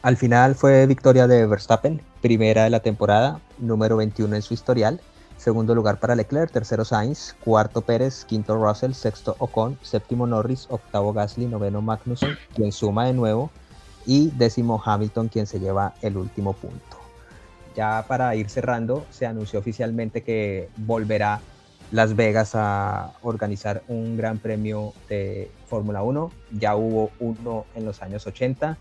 Al 0.00 0.16
final 0.16 0.54
fue 0.54 0.86
victoria 0.86 1.26
de 1.26 1.46
Verstappen, 1.46 2.00
primera 2.22 2.64
de 2.64 2.70
la 2.70 2.80
temporada, 2.80 3.40
número 3.58 3.98
21 3.98 4.36
en 4.36 4.42
su 4.42 4.54
historial 4.54 5.00
Segundo 5.38 5.72
lugar 5.72 6.00
para 6.00 6.16
Leclerc, 6.16 6.50
tercero 6.50 6.84
Sainz, 6.84 7.36
cuarto 7.44 7.82
Pérez, 7.82 8.24
quinto 8.24 8.56
Russell, 8.56 8.92
sexto 8.92 9.36
Ocon, 9.38 9.78
séptimo 9.82 10.26
Norris, 10.26 10.66
octavo 10.68 11.12
Gasly, 11.12 11.46
noveno 11.46 11.80
Magnussen, 11.80 12.36
quien 12.56 12.72
suma 12.72 13.06
de 13.06 13.12
nuevo, 13.12 13.48
y 14.04 14.30
décimo 14.30 14.82
Hamilton, 14.84 15.28
quien 15.28 15.46
se 15.46 15.60
lleva 15.60 15.94
el 16.02 16.16
último 16.16 16.54
punto. 16.54 16.98
Ya 17.76 18.04
para 18.08 18.34
ir 18.34 18.50
cerrando, 18.50 19.06
se 19.10 19.26
anunció 19.26 19.60
oficialmente 19.60 20.24
que 20.24 20.70
volverá 20.76 21.40
Las 21.92 22.16
Vegas 22.16 22.56
a 22.56 23.12
organizar 23.22 23.84
un 23.86 24.16
gran 24.16 24.38
premio 24.38 24.92
de 25.08 25.52
Fórmula 25.68 26.02
1. 26.02 26.32
Ya 26.58 26.74
hubo 26.74 27.12
uno 27.20 27.64
en 27.76 27.84
los 27.84 28.02
años 28.02 28.26
80 28.26 28.76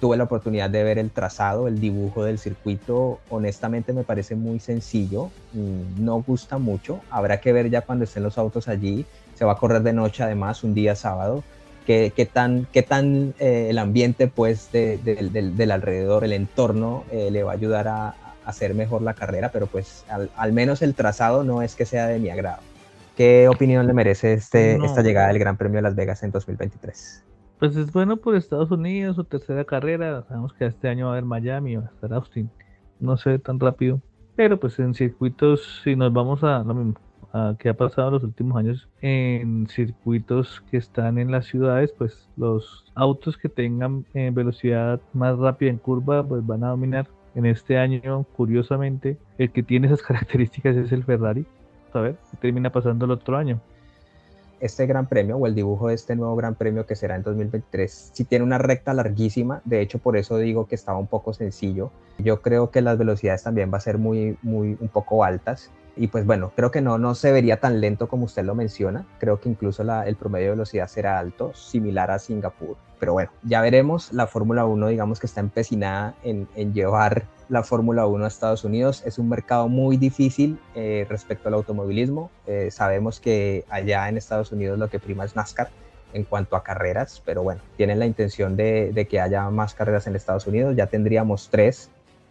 tuve 0.00 0.16
la 0.16 0.24
oportunidad 0.24 0.70
de 0.70 0.84
ver 0.84 0.98
el 0.98 1.10
trazado, 1.10 1.68
el 1.68 1.80
dibujo 1.80 2.24
del 2.24 2.38
circuito. 2.38 3.20
Honestamente 3.30 3.92
me 3.92 4.04
parece 4.04 4.34
muy 4.34 4.60
sencillo, 4.60 5.30
mm, 5.52 6.04
no 6.04 6.22
gusta 6.22 6.58
mucho. 6.58 7.00
Habrá 7.10 7.40
que 7.40 7.52
ver 7.52 7.70
ya 7.70 7.82
cuando 7.82 8.04
estén 8.04 8.22
los 8.22 8.38
autos 8.38 8.68
allí. 8.68 9.06
Se 9.34 9.44
va 9.44 9.52
a 9.52 9.56
correr 9.56 9.82
de 9.82 9.92
noche 9.92 10.22
además, 10.22 10.64
un 10.64 10.74
día 10.74 10.94
sábado. 10.94 11.42
Qué, 11.86 12.12
qué 12.16 12.24
tan, 12.24 12.66
qué 12.72 12.82
tan 12.82 13.34
eh, 13.38 13.66
el 13.70 13.78
ambiente 13.78 14.26
pues 14.26 14.72
del 14.72 15.70
alrededor, 15.70 16.24
el 16.24 16.32
entorno, 16.32 17.04
eh, 17.10 17.30
le 17.30 17.42
va 17.42 17.52
a 17.52 17.54
ayudar 17.54 17.88
a, 17.88 18.14
hacer 18.44 18.74
mejor 18.74 19.02
la 19.02 19.14
carrera, 19.14 19.50
pero 19.50 19.66
pues 19.66 20.04
al, 20.36 20.52
menos 20.52 20.82
el 20.82 20.94
trazado 20.94 21.44
no 21.44 21.62
es 21.62 21.74
que 21.74 21.86
sea 21.86 22.06
de 22.06 22.18
mi 22.18 22.30
agrado. 22.30 22.60
¿Qué 23.16 23.48
opinión 23.48 23.86
le 23.86 23.92
merece 23.92 24.34
este, 24.34 24.76
esta 24.84 25.02
llegada 25.02 25.28
del 25.28 25.38
Gran 25.38 25.56
Premio 25.56 25.76
de 25.76 25.82
Las 25.82 25.94
Vegas 25.94 26.22
en 26.22 26.30
2023? 26.30 27.22
Pues 27.64 27.76
es 27.76 27.90
bueno 27.94 28.18
por 28.18 28.36
Estados 28.36 28.70
Unidos, 28.70 29.16
su 29.16 29.24
tercera 29.24 29.64
carrera. 29.64 30.22
Sabemos 30.28 30.52
que 30.52 30.66
este 30.66 30.86
año 30.86 31.06
va 31.06 31.12
a 31.12 31.14
haber 31.14 31.24
Miami, 31.24 31.76
va 31.76 31.84
a 31.84 31.86
estar 31.86 32.12
Austin. 32.12 32.50
No 33.00 33.16
sé 33.16 33.38
tan 33.38 33.58
rápido. 33.58 34.02
Pero 34.36 34.60
pues 34.60 34.78
en 34.80 34.92
circuitos, 34.92 35.80
si 35.82 35.96
nos 35.96 36.12
vamos 36.12 36.44
a 36.44 36.58
lo 36.58 36.74
mismo, 36.74 37.00
a 37.32 37.56
qué 37.58 37.70
ha 37.70 37.74
pasado 37.74 38.10
los 38.10 38.22
últimos 38.22 38.58
años 38.58 38.86
en 39.00 39.66
circuitos 39.66 40.62
que 40.70 40.76
están 40.76 41.16
en 41.16 41.30
las 41.30 41.46
ciudades, 41.46 41.94
pues 41.96 42.28
los 42.36 42.84
autos 42.94 43.38
que 43.38 43.48
tengan 43.48 44.04
eh, 44.12 44.30
velocidad 44.30 45.00
más 45.14 45.38
rápida 45.38 45.70
en 45.70 45.78
curva, 45.78 46.22
pues 46.22 46.46
van 46.46 46.64
a 46.64 46.68
dominar. 46.68 47.08
En 47.34 47.46
este 47.46 47.78
año, 47.78 48.26
curiosamente, 48.36 49.16
el 49.38 49.50
que 49.52 49.62
tiene 49.62 49.86
esas 49.86 50.02
características 50.06 50.76
es 50.76 50.92
el 50.92 51.02
Ferrari. 51.02 51.46
A 51.94 52.00
ver, 52.00 52.18
termina 52.42 52.70
pasando 52.70 53.06
el 53.06 53.12
otro 53.12 53.38
año 53.38 53.58
este 54.64 54.86
gran 54.86 55.06
premio 55.06 55.36
o 55.36 55.46
el 55.46 55.54
dibujo 55.54 55.88
de 55.88 55.94
este 55.94 56.16
nuevo 56.16 56.34
gran 56.36 56.54
premio 56.54 56.86
que 56.86 56.96
será 56.96 57.16
en 57.16 57.22
2023, 57.22 58.10
si 58.14 58.24
tiene 58.24 58.44
una 58.44 58.56
recta 58.56 58.94
larguísima, 58.94 59.60
de 59.66 59.82
hecho 59.82 59.98
por 59.98 60.16
eso 60.16 60.38
digo 60.38 60.66
que 60.66 60.74
estaba 60.74 60.98
un 60.98 61.06
poco 61.06 61.34
sencillo. 61.34 61.90
Yo 62.18 62.40
creo 62.40 62.70
que 62.70 62.80
las 62.80 62.96
velocidades 62.96 63.42
también 63.42 63.70
va 63.72 63.76
a 63.76 63.82
ser 63.82 63.98
muy, 63.98 64.38
muy, 64.40 64.78
un 64.80 64.88
poco 64.88 65.22
altas. 65.22 65.70
Y 65.96 66.08
pues 66.08 66.24
bueno, 66.24 66.50
creo 66.56 66.70
que 66.70 66.80
no, 66.80 66.96
no 66.96 67.14
se 67.14 67.30
vería 67.30 67.60
tan 67.60 67.80
lento 67.80 68.08
como 68.08 68.24
usted 68.24 68.44
lo 68.44 68.54
menciona. 68.54 69.06
Creo 69.18 69.38
que 69.38 69.50
incluso 69.50 69.82
el 69.82 70.16
promedio 70.16 70.46
de 70.46 70.50
velocidad 70.52 70.88
será 70.88 71.18
alto, 71.18 71.52
similar 71.54 72.10
a 72.10 72.18
Singapur. 72.18 72.76
Pero 72.98 73.12
bueno, 73.12 73.30
ya 73.42 73.60
veremos. 73.60 74.12
La 74.12 74.26
Fórmula 74.26 74.64
1 74.64 74.88
digamos 74.88 75.20
que 75.20 75.26
está 75.26 75.40
empecinada 75.40 76.14
en, 76.24 76.48
en 76.56 76.72
llevar 76.72 77.26
la 77.48 77.62
Fórmula 77.62 78.06
1 78.06 78.24
a 78.24 78.28
Estados 78.28 78.64
Unidos. 78.64 79.02
Es 79.04 79.18
un 79.18 79.28
mercado 79.28 79.68
muy 79.68 79.96
difícil 79.96 80.58
eh, 80.74 81.06
respecto 81.08 81.48
al 81.48 81.54
automovilismo. 81.54 82.30
Eh, 82.46 82.70
sabemos 82.70 83.20
que 83.20 83.64
allá 83.68 84.08
en 84.08 84.16
Estados 84.16 84.52
Unidos 84.52 84.78
lo 84.78 84.88
que 84.88 84.98
prima 84.98 85.24
es 85.24 85.36
NASCAR 85.36 85.70
en 86.12 86.24
cuanto 86.24 86.56
a 86.56 86.62
carreras, 86.62 87.20
pero 87.24 87.42
bueno, 87.42 87.60
tienen 87.76 87.98
la 87.98 88.06
intención 88.06 88.56
de, 88.56 89.06
que 89.10 89.20
haya 89.20 89.50
más 89.50 89.74
carreras 89.74 90.06
en 90.06 90.14
Estados 90.14 90.46
Unidos. 90.46 90.76
Ya 90.76 90.86
tendríamos 90.86 91.48
tres 91.50 91.90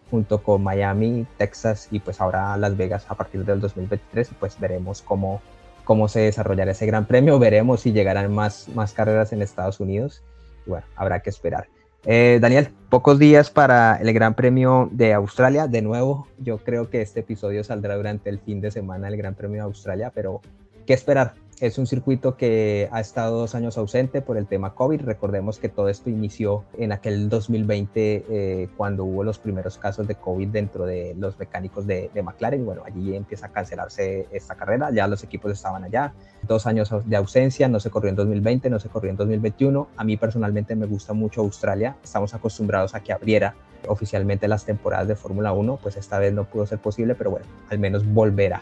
junto 0.10 0.42
con 0.42 0.64
Miami, 0.64 1.28
Texas 1.38 1.88
y 1.92 2.00
pues 2.00 2.22
ahora 2.22 2.56
Las 2.58 2.78
Vegas 2.78 3.06
a 3.10 3.16
partir 3.16 3.44
del 3.46 3.60
2023 3.60 4.32
pues 4.40 4.60
veremos 4.60 5.02
cómo, 5.02 5.42
cómo 5.84 6.08
se 6.08 6.22
desarrollará 6.22 6.72
ese 6.72 6.86
gran 6.86 7.06
premio, 7.06 7.40
veremos 7.40 7.82
si 7.82 7.92
llegarán 7.92 8.34
más, 8.34 8.70
más 8.70 8.94
carreras 8.94 9.34
en 9.34 9.42
Estados 9.42 9.80
Unidos. 9.80 10.24
Bueno, 10.66 10.86
habrá 10.96 11.20
que 11.22 11.30
esperar. 11.30 11.68
Eh, 12.06 12.40
Daniel, 12.42 12.70
pocos 12.90 13.18
días 13.18 13.50
para 13.50 13.96
el 13.96 14.12
Gran 14.14 14.34
Premio 14.34 14.90
de 14.92 15.14
Australia. 15.14 15.68
De 15.68 15.82
nuevo, 15.82 16.28
yo 16.38 16.58
creo 16.58 16.90
que 16.90 17.02
este 17.02 17.22
episodio 17.22 17.64
saldrá 17.64 17.96
durante 17.96 18.30
el 18.30 18.40
fin 18.40 18.60
de 18.60 18.72
semana 18.72 19.08
del 19.08 19.18
Gran 19.18 19.36
Premio 19.36 19.58
de 19.58 19.68
Australia, 19.68 20.12
pero 20.14 20.42
¿qué 20.86 20.94
esperar? 20.94 21.34
Es 21.64 21.78
un 21.78 21.88
circuito 21.88 22.36
que 22.36 22.90
ha 22.92 23.00
estado 23.00 23.38
dos 23.38 23.56
años 23.56 23.78
ausente 23.78 24.22
por 24.22 24.36
el 24.36 24.48
tema 24.48 24.76
COVID. 24.76 25.00
Recordemos 25.00 25.60
que 25.60 25.70
todo 25.70 25.88
esto 25.88 26.10
inició 26.10 26.66
en 26.78 26.92
aquel 26.92 27.30
2020 27.30 28.26
eh, 28.30 28.70
cuando 28.76 29.06
hubo 29.06 29.24
los 29.24 29.40
primeros 29.40 29.78
casos 29.78 30.06
de 30.06 30.16
COVID 30.16 30.50
dentro 30.50 30.86
de 30.86 31.16
los 31.18 31.40
mecánicos 31.40 31.88
de, 31.88 32.12
de 32.14 32.22
McLaren. 32.22 32.66
Bueno, 32.66 32.84
allí 32.86 33.16
empieza 33.16 33.46
a 33.46 33.50
cancelarse 33.54 34.28
esta 34.34 34.56
carrera. 34.56 34.92
Ya 34.92 35.08
los 35.08 35.24
equipos 35.24 35.54
estaban 35.54 35.86
allá. 35.86 36.14
Dos 36.46 36.68
años 36.68 36.94
de 37.06 37.16
ausencia. 37.16 37.70
No 37.70 37.80
se 37.80 37.90
corrió 37.90 38.10
en 38.10 38.18
2020, 38.18 38.70
no 38.70 38.82
se 38.82 38.90
corrió 38.90 39.12
en 39.12 39.16
2021. 39.16 39.88
A 39.96 40.04
mí 40.04 40.18
personalmente 40.18 40.76
me 40.76 40.86
gusta 40.86 41.14
mucho 41.14 41.40
Australia. 41.40 41.96
Estamos 42.04 42.34
acostumbrados 42.34 42.94
a 42.94 43.00
que 43.00 43.14
abriera 43.14 43.56
oficialmente 43.88 44.50
las 44.50 44.66
temporadas 44.66 45.08
de 45.08 45.16
Fórmula 45.16 45.54
1. 45.54 45.80
Pues 45.82 45.96
esta 45.96 46.20
vez 46.20 46.34
no 46.34 46.44
pudo 46.44 46.66
ser 46.66 46.80
posible, 46.80 47.16
pero 47.16 47.32
bueno, 47.32 47.46
al 47.70 47.80
menos 47.80 48.06
volverá. 48.06 48.62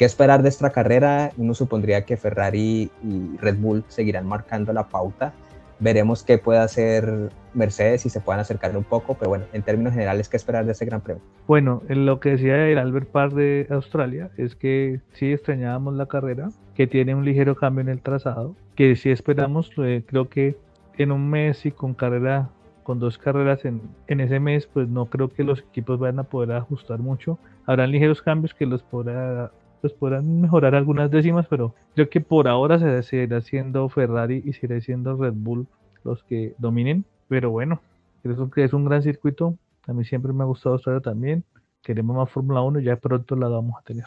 ¿Qué 0.00 0.06
esperar 0.06 0.42
de 0.42 0.48
esta 0.48 0.70
carrera? 0.70 1.30
Uno 1.36 1.52
supondría 1.52 2.06
que 2.06 2.16
Ferrari 2.16 2.90
y 3.04 3.36
Red 3.36 3.58
Bull 3.58 3.84
seguirán 3.88 4.26
marcando 4.26 4.72
la 4.72 4.88
pauta. 4.88 5.34
Veremos 5.78 6.22
qué 6.22 6.38
puede 6.38 6.58
hacer 6.58 7.28
Mercedes 7.52 8.06
y 8.06 8.08
se 8.08 8.18
puedan 8.18 8.40
acercar 8.40 8.74
un 8.74 8.84
poco, 8.84 9.12
pero 9.18 9.28
bueno, 9.28 9.44
en 9.52 9.60
términos 9.60 9.92
generales, 9.92 10.30
¿qué 10.30 10.38
esperar 10.38 10.64
de 10.64 10.72
ese 10.72 10.86
Gran 10.86 11.02
Premio? 11.02 11.22
Bueno, 11.46 11.82
lo 11.86 12.18
que 12.18 12.30
decía 12.30 12.66
el 12.66 12.78
Albert 12.78 13.10
Parr 13.10 13.34
de 13.34 13.66
Australia 13.68 14.30
es 14.38 14.56
que 14.56 15.02
sí 15.12 15.34
extrañábamos 15.34 15.92
la 15.92 16.06
carrera, 16.06 16.48
que 16.74 16.86
tiene 16.86 17.14
un 17.14 17.26
ligero 17.26 17.54
cambio 17.54 17.82
en 17.82 17.90
el 17.90 18.00
trazado, 18.00 18.56
que 18.76 18.96
sí 18.96 19.10
esperamos, 19.10 19.70
eh, 19.76 20.02
creo 20.06 20.30
que 20.30 20.56
en 20.96 21.12
un 21.12 21.28
mes 21.28 21.66
y 21.66 21.72
con 21.72 21.92
carrera 21.92 22.48
con 22.84 23.00
dos 23.00 23.18
carreras 23.18 23.66
en, 23.66 23.82
en, 24.06 24.20
ese 24.20 24.40
mes, 24.40 24.66
pues 24.66 24.88
no 24.88 25.04
creo 25.04 25.28
que 25.28 25.44
los 25.44 25.58
equipos 25.58 25.98
vayan 25.98 26.20
a 26.20 26.24
poder 26.24 26.52
ajustar 26.52 27.00
mucho. 27.00 27.38
Habrán 27.66 27.90
ligeros 27.92 28.22
cambios 28.22 28.54
que 28.54 28.64
los 28.64 28.82
podrá 28.82 29.52
pues 29.80 29.92
podrán 29.92 30.40
mejorar 30.40 30.74
algunas 30.74 31.10
décimas, 31.10 31.46
pero 31.48 31.74
creo 31.94 32.08
que 32.08 32.20
por 32.20 32.48
ahora 32.48 32.78
se 32.78 33.02
seguirá 33.02 33.40
siendo 33.40 33.88
Ferrari 33.88 34.42
y 34.44 34.52
seguirá 34.52 34.80
siendo 34.80 35.16
Red 35.16 35.34
Bull 35.34 35.66
los 36.04 36.22
que 36.24 36.54
dominen. 36.58 37.04
Pero 37.28 37.50
bueno, 37.50 37.80
creo 38.22 38.50
que 38.50 38.64
es 38.64 38.72
un 38.72 38.84
gran 38.84 39.02
circuito. 39.02 39.56
A 39.86 39.92
mí 39.92 40.04
siempre 40.04 40.32
me 40.32 40.42
ha 40.42 40.46
gustado 40.46 40.74
Australia 40.74 41.00
también. 41.00 41.44
Queremos 41.82 42.16
más 42.16 42.30
Fórmula 42.30 42.60
1, 42.62 42.80
ya 42.80 42.96
pronto 42.96 43.36
la 43.36 43.48
vamos 43.48 43.76
a 43.78 43.82
tener. 43.82 44.06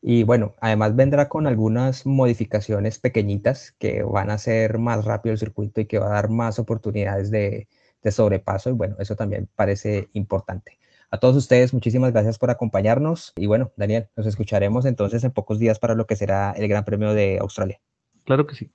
Y 0.00 0.24
bueno, 0.24 0.54
además 0.60 0.96
vendrá 0.96 1.28
con 1.28 1.46
algunas 1.46 2.06
modificaciones 2.06 2.98
pequeñitas 2.98 3.72
que 3.78 4.02
van 4.02 4.30
a 4.30 4.34
hacer 4.34 4.78
más 4.78 5.04
rápido 5.04 5.32
el 5.32 5.38
circuito 5.38 5.80
y 5.80 5.86
que 5.86 5.98
va 5.98 6.06
a 6.06 6.14
dar 6.14 6.28
más 6.28 6.58
oportunidades 6.58 7.30
de, 7.30 7.68
de 8.02 8.10
sobrepaso. 8.10 8.70
Y 8.70 8.72
bueno, 8.72 8.96
eso 8.98 9.14
también 9.14 9.48
parece 9.54 10.08
importante. 10.12 10.78
A 11.14 11.18
todos 11.18 11.36
ustedes, 11.36 11.74
muchísimas 11.74 12.10
gracias 12.10 12.38
por 12.38 12.48
acompañarnos. 12.48 13.34
Y 13.36 13.44
bueno, 13.44 13.70
Daniel, 13.76 14.08
nos 14.16 14.24
escucharemos 14.24 14.86
entonces 14.86 15.22
en 15.24 15.30
pocos 15.30 15.58
días 15.58 15.78
para 15.78 15.94
lo 15.94 16.06
que 16.06 16.16
será 16.16 16.52
el 16.52 16.66
Gran 16.68 16.86
Premio 16.86 17.12
de 17.12 17.36
Australia. 17.38 17.82
Claro 18.24 18.46
que 18.46 18.54
sí. 18.54 18.70